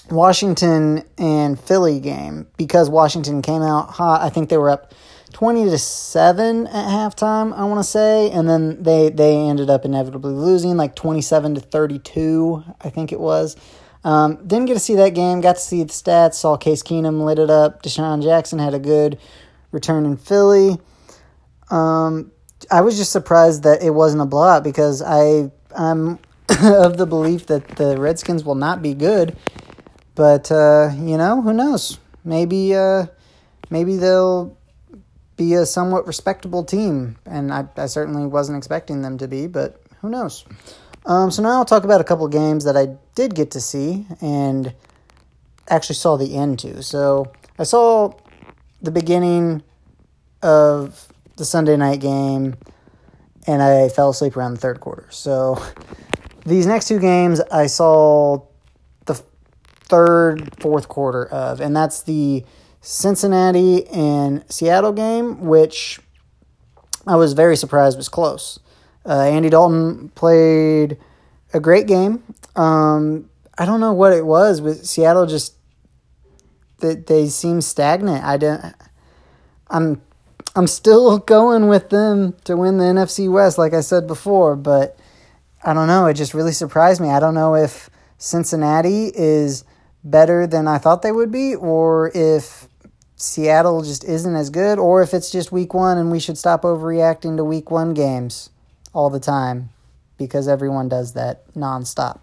Washington 0.09 1.03
and 1.17 1.59
Philly 1.59 1.99
game 1.99 2.47
because 2.57 2.89
Washington 2.89 3.41
came 3.41 3.61
out 3.61 3.89
hot. 3.91 4.21
I 4.21 4.29
think 4.29 4.49
they 4.49 4.57
were 4.57 4.71
up 4.71 4.93
20 5.33 5.65
to 5.65 5.77
7 5.77 6.67
at 6.67 6.73
halftime, 6.73 7.55
I 7.55 7.63
want 7.65 7.79
to 7.79 7.83
say, 7.83 8.31
and 8.31 8.49
then 8.49 8.81
they 8.81 9.09
they 9.09 9.35
ended 9.35 9.69
up 9.69 9.85
inevitably 9.85 10.33
losing 10.33 10.77
like 10.77 10.95
27 10.95 11.55
to 11.55 11.61
32, 11.61 12.63
I 12.81 12.89
think 12.89 13.11
it 13.11 13.19
was. 13.19 13.55
Um, 14.03 14.37
didn't 14.47 14.65
get 14.65 14.75
to 14.75 14.79
see 14.79 14.95
that 14.95 15.09
game, 15.09 15.41
got 15.41 15.57
to 15.57 15.61
see 15.61 15.83
the 15.83 15.89
stats, 15.89 16.35
saw 16.35 16.57
Case 16.57 16.81
Keenum 16.81 17.23
lit 17.25 17.37
it 17.37 17.49
up. 17.49 17.83
DeSean 17.83 18.23
Jackson 18.23 18.57
had 18.57 18.73
a 18.73 18.79
good 18.79 19.19
return 19.71 20.05
in 20.05 20.17
Philly. 20.17 20.77
Um, 21.69 22.31
I 22.71 22.81
was 22.81 22.97
just 22.97 23.11
surprised 23.11 23.63
that 23.63 23.81
it 23.81 23.91
wasn't 23.91 24.21
a 24.21 24.25
blowout 24.25 24.63
because 24.63 25.01
I 25.01 25.51
I'm 25.75 26.19
of 26.63 26.97
the 26.97 27.05
belief 27.05 27.47
that 27.47 27.67
the 27.69 27.97
Redskins 27.97 28.43
will 28.43 28.55
not 28.55 28.81
be 28.81 28.93
good. 28.93 29.37
But 30.15 30.51
uh, 30.51 30.91
you 30.95 31.17
know, 31.17 31.41
who 31.41 31.53
knows? 31.53 31.99
Maybe 32.23 32.75
uh, 32.75 33.05
maybe 33.69 33.97
they'll 33.97 34.57
be 35.37 35.53
a 35.53 35.65
somewhat 35.65 36.05
respectable 36.05 36.65
team, 36.65 37.17
and 37.25 37.53
I, 37.53 37.65
I 37.77 37.85
certainly 37.85 38.25
wasn't 38.25 38.57
expecting 38.57 39.01
them 39.01 39.17
to 39.19 39.27
be, 39.27 39.47
but 39.47 39.81
who 40.01 40.09
knows? 40.09 40.43
Um, 41.05 41.31
so 41.31 41.41
now 41.41 41.51
I'll 41.51 41.65
talk 41.65 41.85
about 41.85 42.01
a 42.01 42.03
couple 42.03 42.27
games 42.27 42.65
that 42.65 42.75
I 42.75 42.97
did 43.15 43.35
get 43.35 43.51
to 43.51 43.61
see 43.61 44.05
and 44.19 44.73
actually 45.69 45.95
saw 45.95 46.17
the 46.17 46.35
end 46.35 46.59
to. 46.59 46.83
So 46.83 47.31
I 47.57 47.63
saw 47.63 48.13
the 48.81 48.91
beginning 48.91 49.63
of 50.41 51.07
the 51.39 51.45
Sunday 51.45 51.77
night 51.77 52.01
game, 52.01 52.55
and 53.47 53.63
I 53.63 53.89
fell 53.89 54.09
asleep 54.09 54.37
around 54.37 54.53
the 54.53 54.59
third 54.59 54.79
quarter. 54.79 55.07
So 55.09 55.63
these 56.45 56.67
next 56.67 56.87
two 56.87 56.99
games, 56.99 57.41
I 57.51 57.65
saw 57.65 58.43
the 59.05 59.15
third, 59.15 60.53
fourth 60.61 60.87
quarter 60.87 61.25
of, 61.25 61.61
and 61.61 61.75
that's 61.75 62.03
the 62.03 62.45
Cincinnati 62.81 63.87
and 63.87 64.43
Seattle 64.51 64.91
game, 64.91 65.45
which 65.45 65.99
I 67.07 67.15
was 67.15 67.33
very 67.33 67.55
surprised 67.55 67.97
was 67.97 68.09
close. 68.09 68.59
Uh, 69.05 69.21
Andy 69.21 69.49
Dalton 69.49 70.09
played 70.09 70.97
a 71.53 71.59
great 71.59 71.87
game. 71.87 72.21
Um, 72.55 73.29
I 73.57 73.65
don't 73.65 73.79
know 73.79 73.93
what 73.93 74.13
it 74.13 74.25
was, 74.25 74.59
but 74.61 74.85
Seattle 74.85 75.25
just 75.25 75.55
they, 76.79 76.95
they 76.95 77.27
seem 77.27 77.61
stagnant. 77.61 78.23
I 78.23 78.37
don't. 78.37 78.75
I'm 79.69 80.01
I'm 80.55 80.67
still 80.67 81.17
going 81.35 81.67
with 81.67 81.89
them 81.89 82.35
to 82.45 82.57
win 82.57 82.77
the 82.77 82.85
NFC 82.85 83.31
West, 83.31 83.57
like 83.57 83.73
I 83.73 83.81
said 83.81 84.07
before, 84.07 84.55
but 84.55 84.97
I 85.63 85.73
don't 85.73 85.87
know. 85.87 86.05
It 86.05 86.13
just 86.13 86.33
really 86.33 86.53
surprised 86.53 87.01
me. 87.01 87.09
I 87.09 87.19
don't 87.19 87.33
know 87.33 87.55
if 87.55 87.89
Cincinnati 88.17 89.11
is 89.13 89.63
better 90.03 90.47
than 90.47 90.67
I 90.67 90.77
thought 90.77 91.01
they 91.01 91.11
would 91.11 91.31
be, 91.31 91.55
or 91.55 92.11
if 92.15 92.67
Seattle 93.15 93.81
just 93.81 94.03
isn't 94.05 94.35
as 94.35 94.49
good, 94.49 94.79
or 94.79 95.01
if 95.01 95.13
it's 95.13 95.31
just 95.31 95.51
week 95.51 95.73
one 95.73 95.97
and 95.97 96.11
we 96.11 96.19
should 96.19 96.37
stop 96.37 96.61
overreacting 96.63 97.35
to 97.37 97.43
week 97.43 97.69
one 97.69 97.93
games 97.93 98.49
all 98.93 99.09
the 99.09 99.19
time 99.19 99.69
because 100.17 100.47
everyone 100.47 100.87
does 100.87 101.13
that 101.13 101.51
nonstop. 101.53 102.21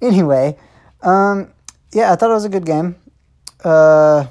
Anyway, 0.00 0.56
um, 1.02 1.52
yeah, 1.92 2.12
I 2.12 2.16
thought 2.16 2.30
it 2.30 2.34
was 2.34 2.44
a 2.44 2.48
good 2.48 2.66
game. 2.66 2.96
Uh, 3.64 4.26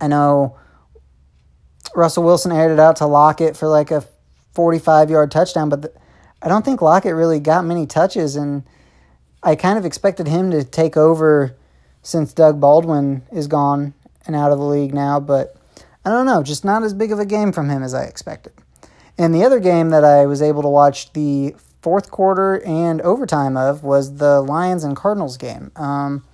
I 0.00 0.06
know 0.06 0.56
Russell 1.96 2.24
Wilson 2.24 2.52
aired 2.52 2.72
it 2.72 2.80
out 2.80 2.96
to 2.96 3.06
Lockett 3.06 3.56
for 3.56 3.68
like 3.68 3.90
a 3.90 4.04
45 4.54 5.10
yard 5.10 5.30
touchdown, 5.30 5.68
but 5.68 5.82
the, 5.82 5.92
I 6.42 6.48
don't 6.48 6.64
think 6.64 6.82
Lockett 6.82 7.14
really 7.14 7.40
got 7.40 7.64
many 7.64 7.86
touches, 7.86 8.36
and 8.36 8.62
I 9.42 9.56
kind 9.56 9.78
of 9.78 9.84
expected 9.84 10.26
him 10.26 10.50
to 10.50 10.64
take 10.64 10.96
over 10.96 11.56
since 12.02 12.32
Doug 12.32 12.60
Baldwin 12.60 13.22
is 13.32 13.46
gone 13.46 13.94
and 14.26 14.36
out 14.36 14.52
of 14.52 14.58
the 14.58 14.64
league 14.64 14.94
now, 14.94 15.20
but 15.20 15.56
I 16.04 16.10
don't 16.10 16.26
know, 16.26 16.42
just 16.42 16.64
not 16.64 16.82
as 16.82 16.94
big 16.94 17.12
of 17.12 17.18
a 17.18 17.26
game 17.26 17.52
from 17.52 17.68
him 17.68 17.82
as 17.82 17.94
I 17.94 18.04
expected. 18.04 18.52
And 19.18 19.34
the 19.34 19.44
other 19.44 19.60
game 19.60 19.90
that 19.90 20.04
I 20.04 20.26
was 20.26 20.42
able 20.42 20.62
to 20.62 20.68
watch 20.68 21.12
the 21.12 21.54
fourth 21.80 22.10
quarter 22.10 22.62
and 22.64 23.00
overtime 23.02 23.56
of 23.56 23.82
was 23.82 24.16
the 24.16 24.40
Lions 24.40 24.84
and 24.84 24.96
Cardinals 24.96 25.36
game. 25.36 25.72
Um, 25.76 26.24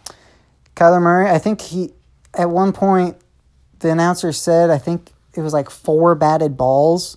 Kyler 0.74 1.00
Murray, 1.00 1.28
I 1.28 1.38
think 1.38 1.60
he, 1.60 1.92
at 2.34 2.50
one 2.50 2.72
point, 2.72 3.16
the 3.78 3.90
announcer 3.90 4.32
said, 4.32 4.70
I 4.70 4.78
think 4.78 5.12
it 5.34 5.40
was 5.40 5.52
like 5.52 5.70
four 5.70 6.14
batted 6.14 6.56
balls 6.56 7.16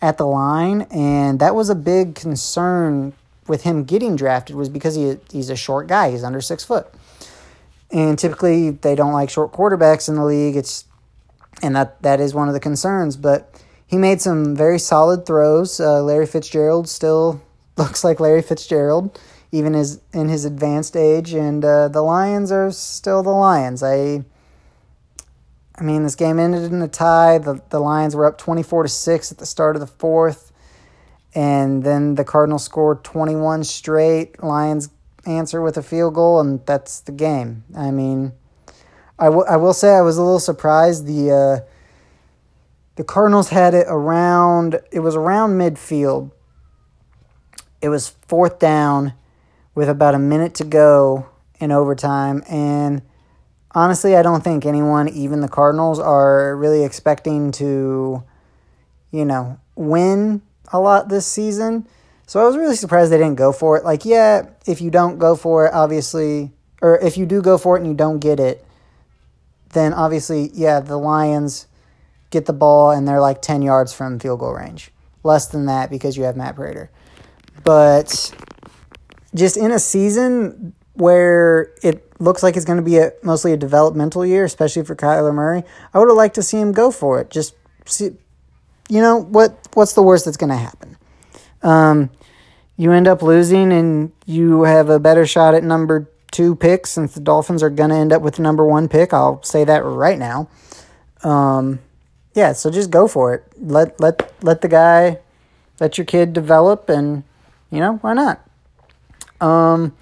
at 0.00 0.18
the 0.18 0.26
line, 0.26 0.82
and 0.90 1.40
that 1.40 1.54
was 1.54 1.70
a 1.70 1.74
big 1.74 2.14
concern 2.14 3.12
with 3.46 3.62
him 3.62 3.84
getting 3.84 4.14
drafted 4.14 4.54
was 4.54 4.68
because 4.68 4.94
he 4.94 5.16
he's 5.30 5.50
a 5.50 5.56
short 5.56 5.86
guy, 5.86 6.10
he's 6.10 6.22
under 6.22 6.40
six 6.40 6.64
foot, 6.64 6.86
and 7.90 8.18
typically 8.18 8.70
they 8.70 8.94
don't 8.94 9.12
like 9.12 9.30
short 9.30 9.52
quarterbacks 9.52 10.08
in 10.08 10.14
the 10.14 10.24
league. 10.24 10.56
It's 10.56 10.84
and 11.62 11.74
that 11.74 12.00
that 12.02 12.20
is 12.20 12.34
one 12.34 12.48
of 12.48 12.54
the 12.54 12.60
concerns, 12.60 13.16
but 13.16 13.50
he 13.86 13.96
made 13.96 14.20
some 14.20 14.54
very 14.54 14.78
solid 14.78 15.26
throws. 15.26 15.80
Uh, 15.80 16.02
Larry 16.02 16.26
Fitzgerald 16.26 16.88
still 16.88 17.40
looks 17.76 18.04
like 18.04 18.20
Larry 18.20 18.42
Fitzgerald, 18.42 19.18
even 19.50 19.74
as 19.74 20.00
in 20.12 20.28
his 20.28 20.44
advanced 20.44 20.96
age, 20.96 21.32
and 21.32 21.64
uh, 21.64 21.88
the 21.88 22.02
Lions 22.02 22.52
are 22.52 22.70
still 22.70 23.22
the 23.22 23.30
Lions. 23.30 23.82
I 23.82 24.24
I 25.78 25.84
mean, 25.84 26.02
this 26.02 26.16
game 26.16 26.38
ended 26.38 26.72
in 26.72 26.82
a 26.82 26.88
tie. 26.88 27.38
The 27.38 27.62
the 27.70 27.78
Lions 27.78 28.16
were 28.16 28.26
up 28.26 28.36
24 28.38 28.84
to 28.84 28.88
6 28.88 29.32
at 29.32 29.38
the 29.38 29.46
start 29.46 29.76
of 29.76 29.80
the 29.80 29.86
fourth. 29.86 30.52
And 31.34 31.84
then 31.84 32.16
the 32.16 32.24
Cardinals 32.24 32.64
scored 32.64 33.04
21 33.04 33.62
straight. 33.64 34.42
Lions 34.42 34.88
answer 35.26 35.60
with 35.60 35.76
a 35.76 35.82
field 35.82 36.14
goal, 36.14 36.40
and 36.40 36.64
that's 36.66 37.00
the 37.00 37.12
game. 37.12 37.64
I 37.76 37.90
mean, 37.90 38.32
I, 39.18 39.26
w- 39.26 39.44
I 39.48 39.56
will 39.56 39.74
say 39.74 39.94
I 39.94 40.00
was 40.00 40.16
a 40.16 40.22
little 40.22 40.40
surprised. 40.40 41.06
The 41.06 41.30
uh, 41.30 41.66
the 42.96 43.04
Cardinals 43.04 43.50
had 43.50 43.74
it 43.74 43.86
around. 43.88 44.80
It 44.90 45.00
was 45.00 45.14
around 45.14 45.58
midfield. 45.58 46.32
It 47.80 47.90
was 47.90 48.08
fourth 48.26 48.58
down, 48.58 49.12
with 49.74 49.88
about 49.88 50.14
a 50.14 50.18
minute 50.18 50.54
to 50.54 50.64
go 50.64 51.28
in 51.60 51.70
overtime, 51.70 52.42
and 52.48 53.02
honestly, 53.78 54.16
I 54.16 54.22
don't 54.22 54.42
think 54.42 54.66
anyone, 54.66 55.08
even 55.08 55.40
the 55.40 55.48
Cardinals, 55.48 56.00
are 56.00 56.56
really 56.56 56.84
expecting 56.84 57.52
to, 57.52 58.24
you 59.12 59.24
know, 59.24 59.60
win 59.76 60.42
a 60.72 60.80
lot 60.80 61.08
this 61.08 61.26
season. 61.26 61.86
So 62.26 62.40
I 62.40 62.44
was 62.44 62.56
really 62.56 62.74
surprised 62.74 63.12
they 63.12 63.18
didn't 63.18 63.36
go 63.36 63.52
for 63.52 63.76
it. 63.76 63.84
Like, 63.84 64.04
yeah, 64.04 64.48
if 64.66 64.80
you 64.80 64.90
don't 64.90 65.18
go 65.18 65.36
for 65.36 65.66
it, 65.66 65.72
obviously, 65.72 66.50
or 66.82 66.98
if 66.98 67.16
you 67.16 67.24
do 67.24 67.40
go 67.40 67.56
for 67.56 67.76
it 67.76 67.80
and 67.80 67.88
you 67.88 67.94
don't 67.94 68.18
get 68.18 68.40
it, 68.40 68.66
then 69.72 69.94
obviously, 69.94 70.50
yeah, 70.52 70.80
the 70.80 70.96
Lions 70.96 71.68
get 72.30 72.46
the 72.46 72.52
ball 72.52 72.90
and 72.90 73.06
they're 73.06 73.20
like 73.20 73.40
10 73.40 73.62
yards 73.62 73.92
from 73.92 74.18
field 74.18 74.40
goal 74.40 74.54
range. 74.54 74.90
Less 75.22 75.46
than 75.46 75.66
that 75.66 75.88
because 75.88 76.16
you 76.16 76.24
have 76.24 76.36
Matt 76.36 76.56
Prater. 76.56 76.90
But 77.64 78.34
just 79.34 79.56
in 79.56 79.70
a 79.70 79.78
season 79.78 80.74
where 80.94 81.72
it 81.82 82.07
looks 82.18 82.42
like 82.42 82.56
it's 82.56 82.64
going 82.64 82.78
to 82.78 82.82
be 82.82 82.98
a 82.98 83.12
mostly 83.22 83.52
a 83.52 83.56
developmental 83.56 84.24
year, 84.24 84.44
especially 84.44 84.84
for 84.84 84.96
Kyler 84.96 85.34
Murray. 85.34 85.62
I 85.92 85.98
would 85.98 86.08
have 86.08 86.16
liked 86.16 86.34
to 86.36 86.42
see 86.42 86.58
him 86.58 86.72
go 86.72 86.90
for 86.90 87.20
it. 87.20 87.30
Just 87.30 87.54
see, 87.84 88.10
you 88.88 89.00
know 89.00 89.16
what 89.16 89.68
what's 89.74 89.92
the 89.92 90.02
worst 90.02 90.24
that's 90.24 90.36
going 90.36 90.50
to 90.50 90.56
happen? 90.56 90.96
Um, 91.62 92.10
you 92.76 92.92
end 92.92 93.08
up 93.08 93.22
losing, 93.22 93.72
and 93.72 94.12
you 94.26 94.62
have 94.62 94.88
a 94.88 95.00
better 95.00 95.26
shot 95.26 95.54
at 95.54 95.64
number 95.64 96.08
two 96.30 96.54
pick 96.54 96.86
since 96.86 97.14
the 97.14 97.20
Dolphins 97.20 97.62
are 97.62 97.70
going 97.70 97.90
to 97.90 97.96
end 97.96 98.12
up 98.12 98.22
with 98.22 98.36
the 98.36 98.42
number 98.42 98.64
one 98.64 98.88
pick. 98.88 99.12
I'll 99.12 99.42
say 99.42 99.64
that 99.64 99.84
right 99.84 100.18
now. 100.18 100.48
Um, 101.24 101.80
yeah, 102.34 102.52
so 102.52 102.70
just 102.70 102.90
go 102.90 103.08
for 103.08 103.34
it. 103.34 103.44
Let 103.60 103.98
let 104.00 104.32
let 104.42 104.60
the 104.60 104.68
guy, 104.68 105.18
let 105.80 105.98
your 105.98 106.04
kid 106.04 106.32
develop, 106.32 106.88
and 106.88 107.24
you 107.70 107.80
know 107.80 107.94
why 107.96 108.14
not. 108.14 108.44
Um, 109.40 109.94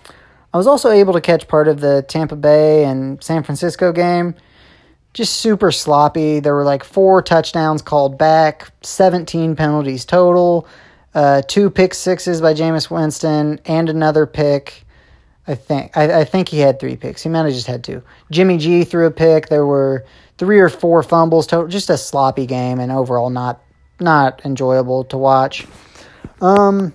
I 0.57 0.59
was 0.59 0.67
also 0.67 0.91
able 0.91 1.13
to 1.13 1.21
catch 1.21 1.49
part 1.49 1.69
of 1.69 1.81
the 1.81 2.03
Tampa 2.09 2.35
Bay 2.35 2.87
and 2.87 3.23
San 3.23 3.43
Francisco 3.43 3.93
game. 3.93 4.35
Just 5.13 5.35
super 5.35 5.71
sloppy. 5.71 6.41
There 6.41 6.55
were 6.55 6.65
like 6.65 6.83
four 6.83 7.21
touchdowns 7.21 7.83
called 7.83 8.17
back, 8.17 8.73
17 8.81 9.55
penalties 9.55 10.07
total, 10.07 10.67
uh, 11.15 11.43
two 11.47 11.69
pick 11.69 11.93
sixes 11.93 12.41
by 12.41 12.55
Jameis 12.55 12.89
Winston, 12.89 13.61
and 13.67 13.91
another 13.91 14.25
pick. 14.25 14.87
I 15.47 15.57
think 15.57 15.95
I, 15.95 16.21
I 16.21 16.25
think 16.25 16.49
he 16.49 16.61
had 16.61 16.81
three 16.81 16.97
picks. 16.97 17.23
He 17.23 17.29
might 17.29 17.45
have 17.45 17.53
just 17.53 17.67
had 17.67 17.85
two. 17.85 18.03
Jimmy 18.31 18.57
G 18.57 18.85
threw 18.85 19.05
a 19.05 19.11
pick. 19.11 19.51
There 19.51 19.67
were 19.67 20.07
three 20.39 20.59
or 20.59 20.71
four 20.71 21.03
fumbles 21.03 21.47
total. 21.47 21.69
Just 21.69 21.91
a 21.91 21.99
sloppy 21.99 22.47
game 22.47 22.81
and 22.81 22.91
overall 22.91 23.29
not 23.29 23.61
not 24.01 24.41
enjoyable 24.47 25.05
to 25.05 25.19
watch. 25.19 25.67
Um, 26.41 26.95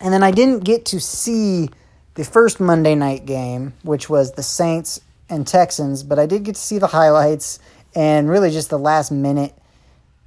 and 0.00 0.12
then 0.12 0.22
I 0.22 0.32
didn't 0.32 0.64
get 0.64 0.84
to 0.84 1.00
see 1.00 1.70
the 2.18 2.24
first 2.24 2.58
Monday 2.58 2.96
night 2.96 3.26
game, 3.26 3.74
which 3.84 4.10
was 4.10 4.32
the 4.32 4.42
Saints 4.42 5.00
and 5.30 5.46
Texans, 5.46 6.02
but 6.02 6.18
I 6.18 6.26
did 6.26 6.42
get 6.42 6.56
to 6.56 6.60
see 6.60 6.78
the 6.78 6.88
highlights 6.88 7.60
and 7.94 8.28
really 8.28 8.50
just 8.50 8.70
the 8.70 8.78
last 8.78 9.12
minute 9.12 9.56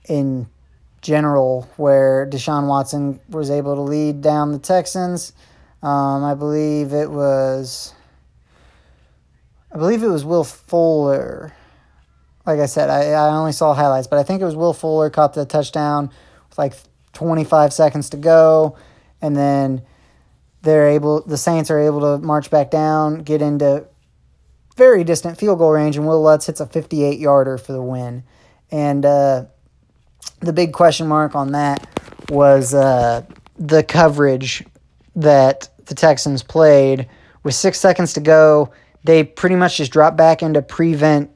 in 0.07 0.47
general 1.01 1.69
where 1.75 2.25
Deshaun 2.25 2.67
Watson 2.67 3.19
was 3.27 3.51
able 3.51 3.75
to 3.75 3.81
lead 3.81 4.21
down 4.21 4.53
the 4.53 4.57
Texans. 4.57 5.33
Um, 5.83 6.23
I 6.23 6.33
believe 6.33 6.93
it 6.93 7.11
was. 7.11 7.93
I 9.73 9.77
believe 9.77 10.01
it 10.01 10.07
was 10.07 10.23
Will 10.23 10.45
Fuller. 10.45 11.53
Like 12.45 12.61
I 12.61 12.67
said, 12.67 12.89
I, 12.89 13.07
I 13.09 13.35
only 13.35 13.51
saw 13.51 13.73
highlights, 13.73 14.07
but 14.07 14.17
I 14.17 14.23
think 14.23 14.41
it 14.41 14.45
was 14.45 14.55
Will 14.55 14.73
Fuller 14.73 15.09
caught 15.09 15.33
the 15.33 15.45
touchdown 15.45 16.09
with 16.47 16.57
like 16.57 16.73
25 17.11 17.73
seconds 17.73 18.09
to 18.11 18.17
go. 18.17 18.77
And 19.21 19.35
then 19.35 19.81
they're 20.61 20.89
able 20.89 21.21
the 21.21 21.37
Saints 21.37 21.71
are 21.71 21.79
able 21.79 22.01
to 22.01 22.25
march 22.25 22.49
back 22.49 22.71
down, 22.71 23.19
get 23.19 23.41
into 23.41 23.85
very 24.77 25.03
distant 25.03 25.37
field 25.37 25.59
goal 25.59 25.71
range, 25.71 25.97
and 25.97 26.07
Wil 26.07 26.21
Lutz 26.21 26.45
hits 26.45 26.59
a 26.59 26.65
58 26.65 27.19
yarder 27.19 27.57
for 27.57 27.73
the 27.73 27.81
win. 27.81 28.23
And 28.71 29.05
uh, 29.05 29.45
the 30.39 30.53
big 30.53 30.73
question 30.73 31.07
mark 31.07 31.35
on 31.35 31.51
that 31.51 31.87
was 32.29 32.73
uh, 32.73 33.23
the 33.57 33.83
coverage 33.83 34.65
that 35.15 35.69
the 35.85 35.95
Texans 35.95 36.41
played. 36.43 37.07
With 37.43 37.55
six 37.55 37.79
seconds 37.79 38.13
to 38.13 38.21
go, 38.21 38.71
they 39.03 39.23
pretty 39.23 39.55
much 39.55 39.77
just 39.77 39.91
dropped 39.91 40.15
back 40.15 40.41
into 40.41 40.61
prevent 40.61 41.31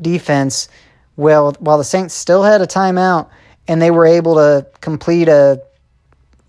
defense. 0.00 0.68
Well, 1.16 1.52
while 1.58 1.78
the 1.78 1.84
Saints 1.84 2.14
still 2.14 2.42
had 2.42 2.60
a 2.60 2.66
timeout, 2.66 3.28
and 3.68 3.80
they 3.80 3.90
were 3.90 4.06
able 4.06 4.34
to 4.34 4.66
complete 4.80 5.28
a 5.28 5.62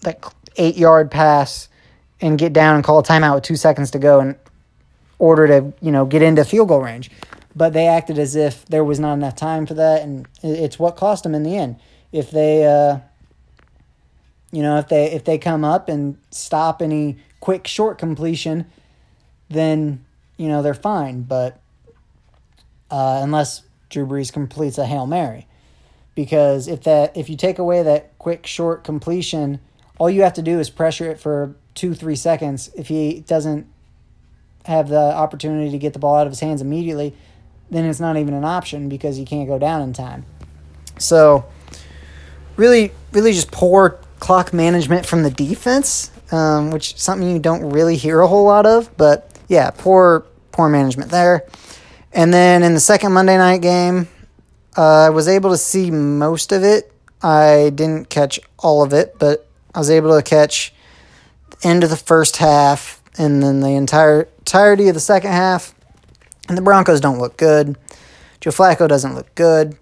like 0.04 0.26
eight 0.58 0.76
yard 0.76 1.12
pass 1.12 1.70
and 2.24 2.40
get 2.40 2.54
down 2.54 2.76
and 2.76 2.86
call 2.86 3.00
a 3.00 3.04
timeout 3.04 3.36
with 3.36 3.44
two 3.44 3.58
seconds 3.58 3.92
to 3.92 4.00
go 4.00 4.22
in 4.22 4.36
order 5.20 5.46
to 5.46 5.74
you 5.82 5.92
know 5.92 6.06
get 6.06 6.22
into 6.22 6.44
field 6.46 6.70
goal 6.70 6.82
range. 6.82 7.12
But 7.56 7.74
they 7.74 7.86
acted 7.86 8.18
as 8.18 8.36
if 8.36 8.66
there 8.66 8.84
was 8.84 9.00
not 9.00 9.14
enough 9.14 9.36
time 9.36 9.68
for 9.68 9.76
that, 9.76 10.02
and 10.02 10.28
it's 10.42 10.80
what 10.80 10.96
cost 10.96 11.24
them 11.24 11.36
in 11.36 11.44
the 11.44 11.56
end. 11.56 11.76
If 12.12 12.32
they, 12.32 12.66
uh, 12.66 13.00
you 14.52 14.64
know, 14.64 14.78
if 14.78 14.88
they 14.88 15.12
if 15.12 15.26
they 15.26 15.38
come 15.38 15.64
up 15.66 15.90
and 15.90 16.18
stop 16.32 16.82
any 16.82 17.18
quick 17.42 17.68
short 17.68 17.98
completion, 17.98 18.66
then 19.50 20.04
you 20.38 20.48
know 20.48 20.62
they're 20.62 20.74
fine. 20.74 21.24
But 21.24 21.60
uh, 22.90 23.20
unless 23.22 23.64
Drew 23.90 24.08
Brees 24.08 24.32
completes 24.32 24.78
a 24.78 24.86
hail 24.86 25.06
mary, 25.06 25.46
because 26.16 26.70
if 26.70 26.84
that 26.84 27.16
if 27.18 27.30
you 27.30 27.36
take 27.36 27.60
away 27.60 27.84
that 27.84 28.18
quick 28.18 28.48
short 28.48 28.86
completion, 28.86 29.60
all 29.98 30.10
you 30.10 30.24
have 30.24 30.34
to 30.34 30.42
do 30.42 30.60
is 30.60 30.70
pressure 30.70 31.10
it 31.10 31.20
for 31.20 31.56
two 31.76 31.94
three 31.94 32.16
seconds. 32.16 32.70
If 32.76 32.88
he 32.88 33.22
doesn't 33.22 33.68
have 34.66 34.90
the 34.90 34.98
opportunity 34.98 35.72
to 35.72 35.78
get 35.78 35.94
the 35.94 36.00
ball 36.00 36.16
out 36.16 36.28
of 36.28 36.32
his 36.32 36.40
hands 36.40 36.62
immediately, 36.62 37.16
then 37.70 37.86
it's 37.86 38.00
not 38.00 38.18
even 38.18 38.34
an 38.34 38.46
option 38.46 38.90
because 38.90 39.18
he 39.18 39.26
can't 39.26 39.48
go 39.48 39.60
down 39.60 39.82
in 39.82 39.94
time. 39.94 40.26
So, 41.00 41.46
really, 42.56 42.92
really 43.12 43.34
just 43.34 43.52
poor 43.52 44.00
clock 44.20 44.54
management 44.54 45.06
from 45.06 45.24
the 45.24 45.32
defense, 45.32 46.12
um, 46.32 46.72
which 46.72 46.94
is 46.94 47.02
something 47.02 47.30
you 47.30 47.40
don't 47.40 47.70
really 47.72 47.98
hear 47.98 48.22
a 48.22 48.28
whole 48.28 48.46
lot 48.46 48.66
of. 48.66 48.96
But 48.98 49.30
yeah, 49.48 49.72
poor 49.72 50.26
poor 50.52 50.70
management 50.70 51.12
there. 51.12 51.46
And 52.14 52.34
then 52.34 52.64
in 52.64 52.74
the 52.74 52.80
second 52.80 53.12
Monday 53.12 53.38
night 53.38 53.62
game, 53.62 54.08
uh, 54.78 55.06
I 55.06 55.10
was 55.10 55.28
able 55.28 55.50
to 55.50 55.58
see 55.58 55.92
most 55.92 56.52
of 56.52 56.64
it. 56.64 56.92
I 57.22 57.72
didn't 57.74 58.10
catch 58.10 58.40
all 58.60 58.84
of 58.84 58.94
it, 58.94 59.16
but 59.18 59.50
I 59.74 59.80
was 59.80 59.90
able 59.90 60.16
to 60.16 60.22
catch 60.22 60.74
the 61.50 61.68
end 61.68 61.84
of 61.84 61.90
the 61.90 61.98
first 61.98 62.38
half 62.38 63.02
and 63.18 63.42
then 63.42 63.60
the 63.60 63.72
entire 63.72 64.28
entirety 64.40 64.88
of 64.88 64.94
the 64.94 65.00
second 65.00 65.32
half. 65.32 65.74
And 66.48 66.58
the 66.58 66.62
Broncos 66.62 67.00
don't 67.00 67.20
look 67.20 67.38
good. 67.38 67.78
Joe 68.42 68.52
Flacco 68.52 68.88
doesn't 68.88 69.16
look 69.16 69.34
good. 69.36 69.78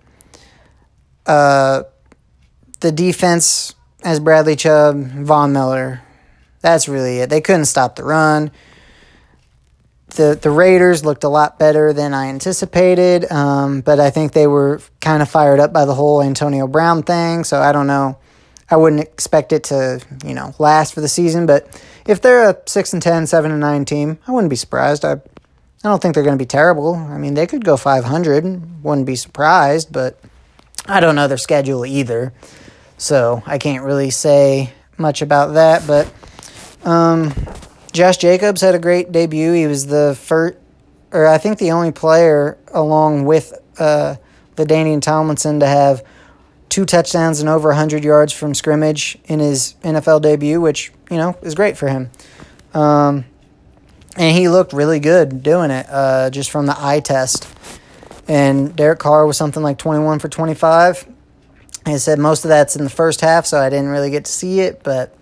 Uh, 1.25 1.83
the 2.79 2.91
defense 2.91 3.73
has 4.03 4.19
Bradley 4.19 4.55
Chubb, 4.55 4.97
Von 4.97 5.53
Miller. 5.53 6.01
That's 6.61 6.87
really 6.87 7.19
it. 7.19 7.29
They 7.29 7.41
couldn't 7.41 7.65
stop 7.65 7.95
the 7.95 8.03
run. 8.03 8.51
The 10.09 10.37
the 10.39 10.51
Raiders 10.51 11.05
looked 11.05 11.23
a 11.23 11.29
lot 11.29 11.57
better 11.57 11.93
than 11.93 12.13
I 12.13 12.27
anticipated, 12.27 13.31
um, 13.31 13.81
but 13.81 13.99
I 13.99 14.09
think 14.09 14.33
they 14.33 14.45
were 14.45 14.81
kind 14.99 15.21
of 15.21 15.29
fired 15.29 15.59
up 15.59 15.71
by 15.71 15.85
the 15.85 15.95
whole 15.95 16.21
Antonio 16.21 16.67
Brown 16.67 17.01
thing. 17.03 17.43
So 17.45 17.61
I 17.61 17.71
don't 17.71 17.87
know. 17.87 18.19
I 18.71 18.77
wouldn't 18.77 19.01
expect 19.01 19.51
it 19.51 19.65
to 19.65 20.01
you 20.25 20.33
know 20.33 20.55
last 20.57 20.93
for 20.93 21.01
the 21.01 21.09
season, 21.09 21.45
but 21.45 21.81
if 22.07 22.21
they're 22.21 22.49
a 22.49 22.57
six 22.65 22.93
and 22.93 23.01
10, 23.01 23.27
7 23.27 23.51
and 23.51 23.59
nine 23.59 23.85
team, 23.85 24.17
I 24.27 24.31
wouldn't 24.31 24.49
be 24.49 24.55
surprised. 24.55 25.05
I 25.05 25.21
I 25.83 25.89
don't 25.89 25.99
think 25.99 26.13
they're 26.13 26.23
going 26.23 26.37
to 26.37 26.41
be 26.41 26.47
terrible. 26.47 26.93
I 26.93 27.17
mean, 27.17 27.33
they 27.33 27.47
could 27.47 27.65
go 27.65 27.75
500, 27.75 28.83
wouldn't 28.83 29.07
be 29.07 29.15
surprised, 29.15 29.91
but 29.91 30.19
I 30.85 30.99
don't 30.99 31.15
know 31.15 31.27
their 31.27 31.39
schedule 31.39 31.87
either. 31.87 32.33
So 32.99 33.41
I 33.47 33.57
can't 33.57 33.83
really 33.83 34.11
say 34.11 34.73
much 34.99 35.23
about 35.23 35.55
that. 35.55 35.87
But 35.87 36.13
um, 36.87 37.33
Josh 37.93 38.17
Jacobs 38.17 38.61
had 38.61 38.75
a 38.75 38.79
great 38.79 39.11
debut. 39.11 39.53
He 39.53 39.65
was 39.65 39.87
the 39.87 40.15
first, 40.21 40.59
or 41.11 41.25
I 41.25 41.39
think 41.39 41.57
the 41.57 41.71
only 41.71 41.91
player 41.91 42.59
along 42.67 43.25
with 43.25 43.51
uh, 43.79 44.17
LaDainian 44.57 45.01
Tomlinson 45.01 45.61
to 45.61 45.65
have 45.65 46.03
two 46.71 46.85
touchdowns 46.85 47.41
and 47.41 47.49
over 47.49 47.67
100 47.67 48.03
yards 48.03 48.31
from 48.31 48.55
scrimmage 48.55 49.17
in 49.25 49.39
his 49.39 49.75
NFL 49.83 50.21
debut, 50.21 50.59
which, 50.59 50.91
you 51.11 51.17
know, 51.17 51.37
is 51.41 51.53
great 51.53 51.77
for 51.77 51.89
him. 51.89 52.09
Um, 52.73 53.25
and 54.15 54.35
he 54.35 54.47
looked 54.47 54.71
really 54.71 54.99
good 54.99 55.43
doing 55.43 55.69
it 55.69 55.85
uh, 55.89 56.29
just 56.29 56.49
from 56.49 56.65
the 56.65 56.75
eye 56.77 57.01
test. 57.01 57.47
And 58.27 58.73
Derek 58.75 58.99
Carr 58.99 59.27
was 59.27 59.35
something 59.35 59.61
like 59.61 59.77
21 59.77 60.19
for 60.19 60.29
25. 60.29 61.07
I 61.85 61.97
said 61.97 62.19
most 62.19 62.45
of 62.45 62.49
that's 62.49 62.77
in 62.77 62.85
the 62.85 62.89
first 62.89 63.19
half, 63.19 63.45
so 63.45 63.59
I 63.59 63.69
didn't 63.69 63.89
really 63.89 64.09
get 64.09 64.25
to 64.25 64.31
see 64.31 64.61
it. 64.61 64.81
But 64.81 65.15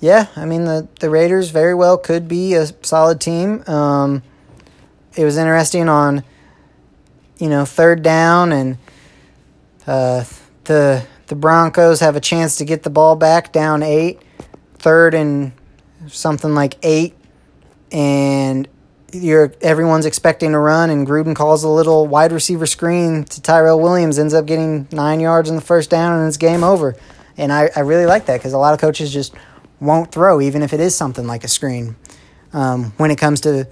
yeah, 0.00 0.26
I 0.36 0.44
mean, 0.44 0.64
the, 0.64 0.86
the 1.00 1.08
Raiders 1.08 1.48
very 1.48 1.74
well 1.74 1.96
could 1.96 2.28
be 2.28 2.54
a 2.54 2.66
solid 2.82 3.22
team. 3.22 3.62
Um, 3.66 4.22
it 5.16 5.24
was 5.24 5.38
interesting 5.38 5.88
on, 5.88 6.24
you 7.38 7.48
know, 7.48 7.64
third 7.64 8.02
down, 8.02 8.52
and 8.52 8.78
uh, 9.86 10.24
the 10.64 11.04
the 11.26 11.34
Broncos 11.34 12.00
have 12.00 12.16
a 12.16 12.20
chance 12.20 12.56
to 12.56 12.64
get 12.64 12.82
the 12.82 12.90
ball 12.90 13.16
back 13.16 13.52
down 13.52 13.82
eight, 13.82 14.20
third 14.76 15.14
and 15.14 15.52
something 16.08 16.54
like 16.54 16.76
eight 16.82 17.14
and 17.92 18.68
you're 19.12 19.52
everyone's 19.60 20.06
expecting 20.06 20.52
to 20.52 20.58
run, 20.58 20.90
and 20.90 21.06
Gruden 21.06 21.36
calls 21.36 21.64
a 21.64 21.68
little 21.68 22.06
wide 22.06 22.32
receiver 22.32 22.66
screen 22.66 23.24
to 23.24 23.42
Tyrell 23.42 23.78
Williams, 23.78 24.18
ends 24.18 24.34
up 24.34 24.46
getting 24.46 24.88
nine 24.90 25.20
yards 25.20 25.50
on 25.50 25.56
the 25.56 25.62
first 25.62 25.90
down, 25.90 26.18
and 26.18 26.26
it's 26.26 26.38
game 26.38 26.64
over. 26.64 26.96
And 27.36 27.52
I, 27.52 27.70
I 27.76 27.80
really 27.80 28.06
like 28.06 28.26
that 28.26 28.38
because 28.38 28.52
a 28.52 28.58
lot 28.58 28.74
of 28.74 28.80
coaches 28.80 29.12
just 29.12 29.34
won't 29.80 30.10
throw, 30.12 30.40
even 30.40 30.62
if 30.62 30.72
it 30.72 30.80
is 30.80 30.94
something 30.94 31.26
like 31.26 31.44
a 31.44 31.48
screen, 31.48 31.96
um, 32.52 32.92
when 32.96 33.10
it 33.10 33.16
comes 33.16 33.42
to, 33.42 33.68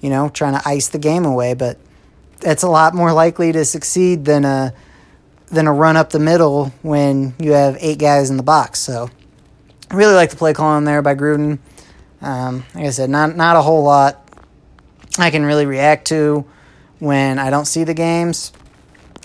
you 0.00 0.10
know, 0.10 0.28
trying 0.30 0.54
to 0.54 0.62
ice 0.66 0.88
the 0.88 0.98
game 0.98 1.24
away. 1.24 1.54
But 1.54 1.78
it's 2.42 2.62
a 2.62 2.68
lot 2.68 2.94
more 2.94 3.12
likely 3.12 3.52
to 3.52 3.64
succeed 3.64 4.24
than 4.24 4.44
a 4.44 4.72
than 5.50 5.66
a 5.66 5.72
run 5.72 5.96
up 5.96 6.10
the 6.10 6.18
middle 6.18 6.72
when 6.82 7.34
you 7.38 7.52
have 7.52 7.76
eight 7.80 7.98
guys 7.98 8.30
in 8.30 8.36
the 8.36 8.42
box. 8.42 8.80
So 8.80 9.08
I 9.90 9.94
really 9.94 10.14
like 10.14 10.30
the 10.30 10.36
play 10.36 10.52
calling 10.52 10.84
there 10.84 11.02
by 11.02 11.14
Gruden. 11.14 11.58
Um, 12.20 12.64
like 12.74 12.86
I 12.86 12.90
said, 12.90 13.10
not 13.10 13.36
not 13.36 13.56
a 13.56 13.62
whole 13.62 13.82
lot 13.82 14.28
I 15.18 15.30
can 15.30 15.44
really 15.44 15.66
react 15.66 16.06
to 16.08 16.44
when 17.00 17.38
I 17.38 17.50
don't 17.50 17.64
see 17.64 17.84
the 17.84 17.94
games. 17.94 18.52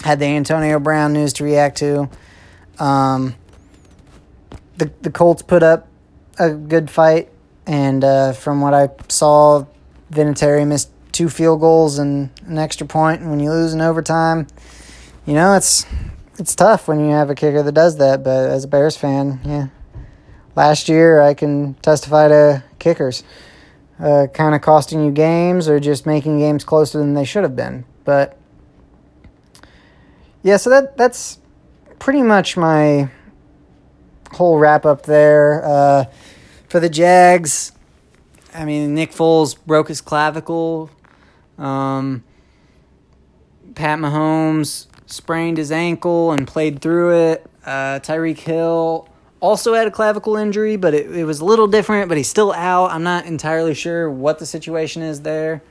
Had 0.03 0.19
the 0.19 0.25
Antonio 0.25 0.79
Brown 0.79 1.13
news 1.13 1.33
to 1.33 1.43
react 1.43 1.77
to. 1.77 2.09
Um, 2.79 3.35
the 4.77 4.91
the 5.01 5.11
Colts 5.11 5.43
put 5.43 5.61
up 5.61 5.87
a 6.39 6.49
good 6.49 6.89
fight, 6.89 7.29
and 7.67 8.03
uh, 8.03 8.33
from 8.33 8.59
what 8.59 8.73
I 8.73 8.89
saw, 9.07 9.65
Vinatieri 10.11 10.67
missed 10.67 10.89
two 11.11 11.29
field 11.29 11.59
goals 11.59 11.99
and 11.99 12.31
an 12.47 12.57
extra 12.57 12.87
point. 12.87 13.21
And 13.21 13.29
when 13.29 13.39
you 13.39 13.51
lose 13.51 13.73
in 13.73 13.81
overtime, 13.81 14.47
you 15.25 15.35
know 15.35 15.53
it's 15.53 15.85
it's 16.37 16.55
tough 16.55 16.87
when 16.87 16.99
you 16.99 17.11
have 17.11 17.29
a 17.29 17.35
kicker 17.35 17.61
that 17.63 17.71
does 17.71 17.97
that. 17.97 18.23
But 18.23 18.49
as 18.49 18.63
a 18.63 18.67
Bears 18.67 18.97
fan, 18.97 19.39
yeah, 19.43 19.67
last 20.55 20.89
year 20.89 21.21
I 21.21 21.33
can 21.33 21.75
testify 21.75 22.27
to 22.27 22.63
kickers, 22.79 23.23
uh, 23.99 24.27
kind 24.33 24.55
of 24.55 24.61
costing 24.61 25.03
you 25.03 25.11
games 25.11 25.67
or 25.67 25.79
just 25.79 26.05
making 26.05 26.39
games 26.39 26.63
closer 26.63 26.97
than 26.97 27.13
they 27.13 27.25
should 27.25 27.43
have 27.43 27.55
been. 27.55 27.85
But 28.03 28.37
yeah, 30.41 30.57
so 30.57 30.69
that 30.69 30.97
that's 30.97 31.39
pretty 31.99 32.21
much 32.21 32.57
my 32.57 33.09
whole 34.33 34.57
wrap 34.57 34.85
up 34.85 35.03
there. 35.03 35.63
Uh, 35.63 36.05
for 36.67 36.79
the 36.79 36.89
Jags, 36.89 37.71
I 38.53 38.65
mean, 38.65 38.95
Nick 38.95 39.11
Foles 39.11 39.55
broke 39.65 39.87
his 39.87 40.01
clavicle. 40.01 40.89
Um, 41.57 42.23
Pat 43.75 43.99
Mahomes 43.99 44.87
sprained 45.13 45.57
his 45.57 45.71
ankle 45.71 46.31
and 46.31 46.47
played 46.47 46.81
through 46.81 47.31
it. 47.31 47.49
Uh, 47.65 47.99
Tyreek 47.99 48.39
Hill 48.39 49.07
also 49.39 49.73
had 49.73 49.87
a 49.87 49.91
clavicle 49.91 50.35
injury, 50.35 50.75
but 50.75 50.93
it, 50.93 51.15
it 51.15 51.25
was 51.25 51.39
a 51.39 51.45
little 51.45 51.67
different, 51.67 52.09
but 52.09 52.17
he's 52.17 52.29
still 52.29 52.51
out. 52.53 52.91
I'm 52.91 53.03
not 53.03 53.25
entirely 53.25 53.73
sure 53.73 54.09
what 54.09 54.39
the 54.39 54.45
situation 54.45 55.01
is 55.01 55.21
there. 55.21 55.61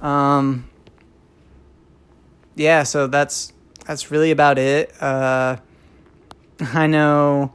Um, 0.00 0.68
yeah, 2.54 2.82
so 2.84 3.06
that's 3.06 3.52
that's 3.86 4.10
really 4.10 4.30
about 4.30 4.58
it. 4.58 4.92
Uh, 5.02 5.56
I 6.60 6.86
know 6.86 7.52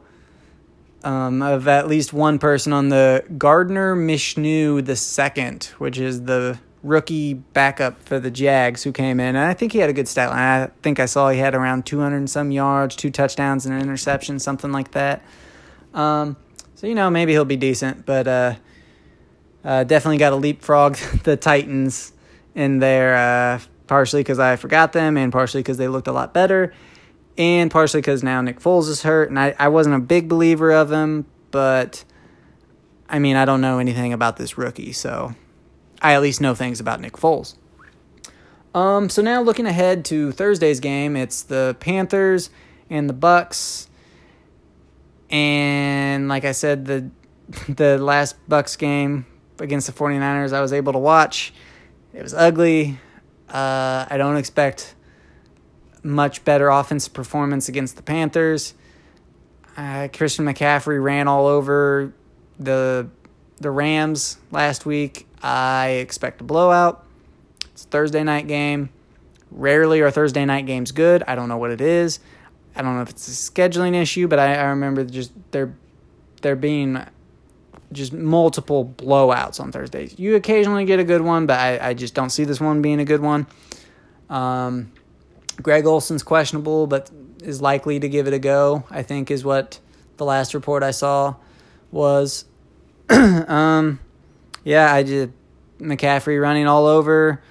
um, 1.04 1.42
of 1.42 1.68
at 1.68 1.88
least 1.88 2.14
one 2.14 2.40
person 2.40 2.74
on 2.74 2.90
the 2.90 3.24
Gardner 3.38 3.96
Minshew 3.96 4.86
the 4.86 4.96
second, 4.96 5.66
which 5.78 5.98
is 5.98 6.24
the 6.24 6.60
rookie 6.86 7.34
backup 7.34 8.00
for 8.04 8.20
the 8.20 8.30
Jags 8.30 8.84
who 8.84 8.92
came 8.92 9.20
in. 9.20 9.36
And 9.36 9.40
I 9.46 9.54
think 9.54 9.72
he 9.72 9.80
had 9.80 9.90
a 9.90 9.94
good 9.94 10.08
stat 10.08 10.30
line. 10.30 10.40
I 10.40 10.68
think 10.84 11.00
I 11.00 11.08
saw 11.08 11.30
he 11.30 11.40
had 11.40 11.56
around 11.56 11.86
200 11.86 12.16
and 12.16 12.30
some 12.30 12.52
yards, 12.52 12.96
two 12.96 13.10
touchdowns, 13.10 13.66
and 13.66 13.76
an 13.76 13.82
interception, 13.82 14.40
something 14.40 14.72
like 14.72 14.92
that. 14.92 15.24
Um, 15.94 16.38
so, 16.76 16.88
you 16.88 16.94
know, 16.94 17.10
maybe 17.10 17.32
he'll 17.32 17.44
be 17.44 17.58
decent, 17.58 18.06
but 18.06 18.28
uh, 18.28 18.56
uh, 19.64 19.84
definitely 19.84 20.18
got 20.18 20.30
to 20.30 20.36
leapfrog 20.36 20.96
the 21.24 21.36
Titans 21.36 22.14
in 22.54 22.80
there, 22.80 23.16
uh, 23.16 23.60
partially 23.88 24.22
because 24.22 24.40
I 24.40 24.56
forgot 24.56 24.94
them 24.94 25.18
and 25.18 25.32
partially 25.32 25.62
because 25.62 25.78
they 25.78 25.88
looked 25.88 26.08
a 26.08 26.14
lot 26.14 26.34
better. 26.34 26.74
And 27.38 27.70
partially 27.70 28.02
because 28.02 28.24
now 28.24 28.40
Nick 28.42 28.60
Foles 28.60 28.88
is 28.88 29.02
hurt, 29.02 29.30
and 29.30 29.38
I, 29.38 29.56
I 29.60 29.68
wasn't 29.68 29.96
a 29.96 30.00
big 30.00 30.30
believer 30.30 30.72
of 30.72 30.90
him, 30.90 31.26
but 31.52 32.06
I 33.10 33.20
mean, 33.20 33.36
I 33.36 33.44
don't 33.44 33.60
know 33.60 33.80
anything 33.80 34.14
about 34.14 34.38
this 34.38 34.58
rookie, 34.58 34.94
so 34.94 35.36
I 36.06 36.14
at 36.14 36.22
least 36.22 36.40
know 36.40 36.54
things 36.54 36.80
about 36.80 37.02
Nick 37.02 37.14
Foles. 37.14 37.56
Um, 38.76 39.10
so 39.10 39.24
now 39.24 39.42
looking 39.42 39.66
ahead 39.66 40.06
to 40.06 40.32
Thursday's 40.32 40.80
game, 40.80 41.16
it's 41.16 41.42
the 41.42 41.76
Panthers 41.80 42.52
and 42.92 43.10
the 43.10 43.14
Bucs. 43.16 43.88
And 45.32 46.28
like 46.28 46.46
I 46.46 46.52
said, 46.52 46.86
the 46.86 47.10
the 47.70 47.98
last 47.98 48.36
Bucs 48.48 48.78
game 48.78 49.26
against 49.58 49.88
the 49.88 49.94
49ers 49.94 50.54
I 50.54 50.62
was 50.62 50.74
able 50.74 50.94
to 50.94 51.00
watch. 51.00 51.52
It 52.14 52.22
was 52.22 52.36
ugly. 52.36 53.00
Uh, 53.50 54.06
I 54.08 54.18
don't 54.20 54.38
expect 54.38 54.94
much 56.04 56.46
better 56.46 56.70
offensive 56.70 57.14
performance 57.14 57.68
against 57.68 57.96
the 57.96 58.04
Panthers. 58.04 58.76
Uh, 59.76 60.10
Christian 60.14 60.46
McCaffrey 60.46 61.02
ran 61.02 61.28
all 61.28 61.48
over 61.48 62.14
the 62.60 63.10
the 63.60 63.72
Rams 63.72 64.38
last 64.52 64.86
week. 64.86 65.28
I 65.42 66.00
expect 66.02 66.42
a 66.42 66.44
blowout. 66.44 67.06
It's 67.72 67.86
a 67.86 67.88
Thursday 67.88 68.24
night 68.24 68.48
game. 68.48 68.90
Rarely 69.52 70.02
are 70.02 70.12
Thursday 70.12 70.46
night 70.46 70.66
games 70.66 70.92
good. 70.92 71.24
I 71.28 71.36
don't 71.36 71.50
know 71.50 71.58
what 71.58 71.72
it 71.72 71.82
is. 71.82 72.20
I 72.76 72.82
don't 72.82 72.96
know 72.96 73.02
if 73.02 73.10
it's 73.10 73.28
a 73.28 73.52
scheduling 73.52 73.96
issue, 73.96 74.28
but 74.28 74.40
I, 74.40 74.56
I 74.56 74.64
remember 74.66 75.06
just 75.06 75.32
there 75.52 75.74
there 76.42 76.56
being 76.56 77.00
just 77.92 78.14
multiple 78.14 78.94
blowouts 78.98 79.60
on 79.60 79.72
Thursdays. 79.72 80.20
You 80.20 80.36
occasionally 80.36 80.86
get 80.86 81.00
a 81.00 81.04
good 81.04 81.22
one, 81.22 81.46
but 81.46 81.60
I, 81.60 81.90
I 81.90 81.94
just 81.94 82.14
don't 82.14 82.30
see 82.30 82.44
this 82.44 82.60
one 82.60 82.82
being 82.82 83.00
a 83.00 83.06
good 83.06 83.22
one. 83.22 83.48
Um, 84.30 84.92
Greg 85.62 85.86
Olsen's 85.86 86.24
questionable, 86.24 86.88
but 86.88 87.10
is 87.42 87.62
likely 87.62 88.00
to 88.00 88.10
give 88.10 88.28
it 88.28 88.34
a 88.34 88.40
go. 88.40 88.84
I 88.90 89.04
think 89.04 89.32
is 89.32 89.46
what 89.46 89.80
the 90.18 90.26
last 90.26 90.54
report 90.54 90.84
I 90.84 90.92
saw 90.92 91.36
was. 91.92 92.46
um, 93.48 94.00
yeah, 94.64 94.94
I 94.94 95.04
did 95.04 95.34
McCaffrey 95.80 96.42
running 96.42 96.68
all 96.68 96.86
over 96.86 97.42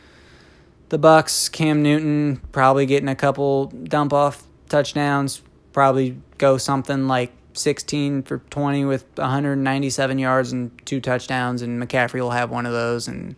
the 0.88 0.98
Bucs. 0.98 1.50
Cam 1.50 1.82
Newton 1.82 2.40
probably 2.52 2.86
getting 2.86 3.08
a 3.08 3.14
couple 3.14 3.66
dump 3.66 4.12
off 4.12 4.44
touchdowns. 4.68 5.42
Probably 5.72 6.20
go 6.38 6.56
something 6.58 7.06
like 7.08 7.32
16 7.54 8.22
for 8.24 8.38
20 8.38 8.84
with 8.84 9.04
197 9.16 10.18
yards 10.18 10.52
and 10.52 10.70
two 10.86 11.00
touchdowns, 11.00 11.62
and 11.62 11.82
McCaffrey 11.82 12.20
will 12.20 12.30
have 12.30 12.50
one 12.50 12.66
of 12.66 12.72
those, 12.72 13.08
and 13.08 13.36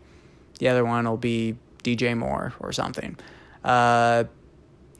the 0.59 0.68
other 0.68 0.85
one 0.85 1.09
will 1.09 1.16
be 1.16 1.57
DJ 1.83 2.16
Moore 2.16 2.55
or 2.61 2.72
something. 2.72 3.16
Uh, 3.64 4.24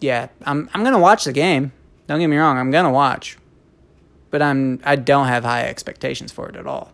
yeah, 0.01 0.29
I'm 0.45 0.69
I'm 0.75 0.85
gonna 0.85 0.99
watch 0.99 1.25
the 1.25 1.33
game. 1.33 1.73
Don't 2.07 2.21
get 2.21 2.29
me 2.29 2.37
wrong, 2.37 2.59
I'm 2.59 2.71
gonna 2.71 2.91
watch, 2.91 3.39
but 4.31 4.43
I'm 4.43 4.81
I 4.85 4.97
don't 4.97 5.27
have 5.27 5.45
high 5.45 5.65
expectations 5.65 6.33
for 6.33 6.49
it 6.49 6.57
at 6.57 6.67
all. 6.67 6.93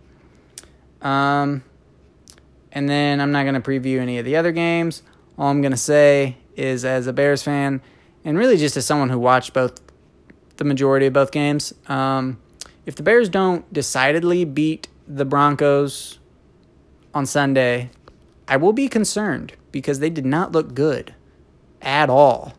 Um, 1.02 1.62
and 2.70 2.88
then 2.88 3.20
I'm 3.20 3.32
not 3.32 3.44
gonna 3.44 3.60
preview 3.60 3.98
any 3.98 4.18
of 4.18 4.24
the 4.24 4.36
other 4.36 4.52
games. 4.52 5.02
All 5.36 5.50
I'm 5.50 5.60
gonna 5.60 5.76
say 5.76 6.36
is, 6.56 6.84
as 6.84 7.06
a 7.06 7.12
Bears 7.12 7.42
fan, 7.42 7.82
and 8.24 8.38
really 8.38 8.56
just 8.56 8.76
as 8.76 8.86
someone 8.86 9.10
who 9.10 9.18
watched 9.18 9.52
both 9.52 9.80
the 10.56 10.64
majority 10.64 11.06
of 11.06 11.12
both 11.12 11.32
games, 11.32 11.74
um, 11.88 12.38
if 12.86 12.94
the 12.94 13.02
Bears 13.02 13.28
don't 13.28 13.70
decidedly 13.72 14.44
beat 14.44 14.88
the 15.06 15.24
Broncos 15.24 16.18
on 17.14 17.26
Sunday, 17.26 17.90
I 18.48 18.56
will 18.56 18.72
be 18.72 18.88
concerned 18.88 19.54
because 19.70 19.98
they 19.98 20.10
did 20.10 20.26
not 20.26 20.52
look 20.52 20.74
good 20.74 21.14
at 21.80 22.08
all. 22.10 22.54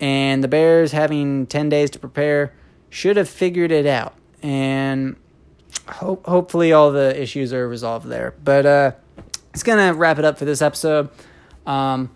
And 0.00 0.44
the 0.44 0.48
Bears, 0.48 0.92
having 0.92 1.46
10 1.46 1.68
days 1.68 1.90
to 1.90 1.98
prepare, 1.98 2.52
should 2.90 3.16
have 3.16 3.28
figured 3.28 3.72
it 3.72 3.86
out. 3.86 4.14
And 4.42 5.16
ho- 5.88 6.20
hopefully, 6.24 6.72
all 6.72 6.92
the 6.92 7.20
issues 7.20 7.52
are 7.52 7.68
resolved 7.68 8.06
there. 8.06 8.34
But 8.42 8.66
uh, 8.66 8.92
it's 9.52 9.62
to 9.78 9.98
wrap 9.98 10.18
it 10.18 10.24
up 10.24 10.38
for 10.38 10.44
this 10.44 10.62
episode. 10.62 11.08
Um, 11.66 12.10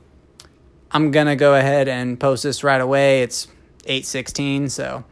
I'm 0.91 1.11
to 1.27 1.37
go 1.37 1.55
ahead 1.55 1.89
and 1.89 2.19
post 2.19 2.43
this 2.43 2.65
right 2.65 2.81
away. 2.81 3.23
It's 3.23 3.47
816, 3.85 4.71
so 4.71 5.05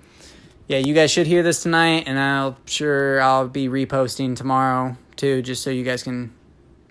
yeah, 0.66 0.78
you 0.78 0.92
guys 0.92 1.10
should 1.10 1.26
hear 1.26 1.42
this 1.42 1.62
tonight, 1.62 2.04
and 2.06 2.18
I'll 2.18 2.56
sure 2.66 3.20
I'll 3.20 3.48
be 3.48 3.68
reposting 3.68 4.36
tomorrow 4.36 4.96
too, 5.16 5.40
just 5.42 5.62
so 5.62 5.70
you 5.70 5.84
guys 5.84 6.02
can 6.02 6.32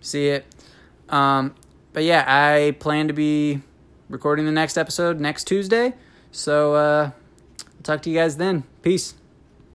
see 0.02 0.30
it. 0.30 0.46
Um, 1.10 1.54
but 1.94 2.04
yeah, 2.04 2.26
I 2.28 2.72
plan 2.80 3.08
to 3.08 3.14
be 3.14 3.62
recording 4.10 4.46
the 4.46 4.52
next 4.52 4.78
episode 4.78 5.20
next 5.20 5.46
Tuesday. 5.46 5.94
So 6.32 6.76
uh, 6.76 7.12
I'll 7.60 7.84
talk 7.84 8.02
to 8.04 8.10
you 8.10 8.18
guys 8.18 8.38
then. 8.38 8.64
Peace. 8.82 9.17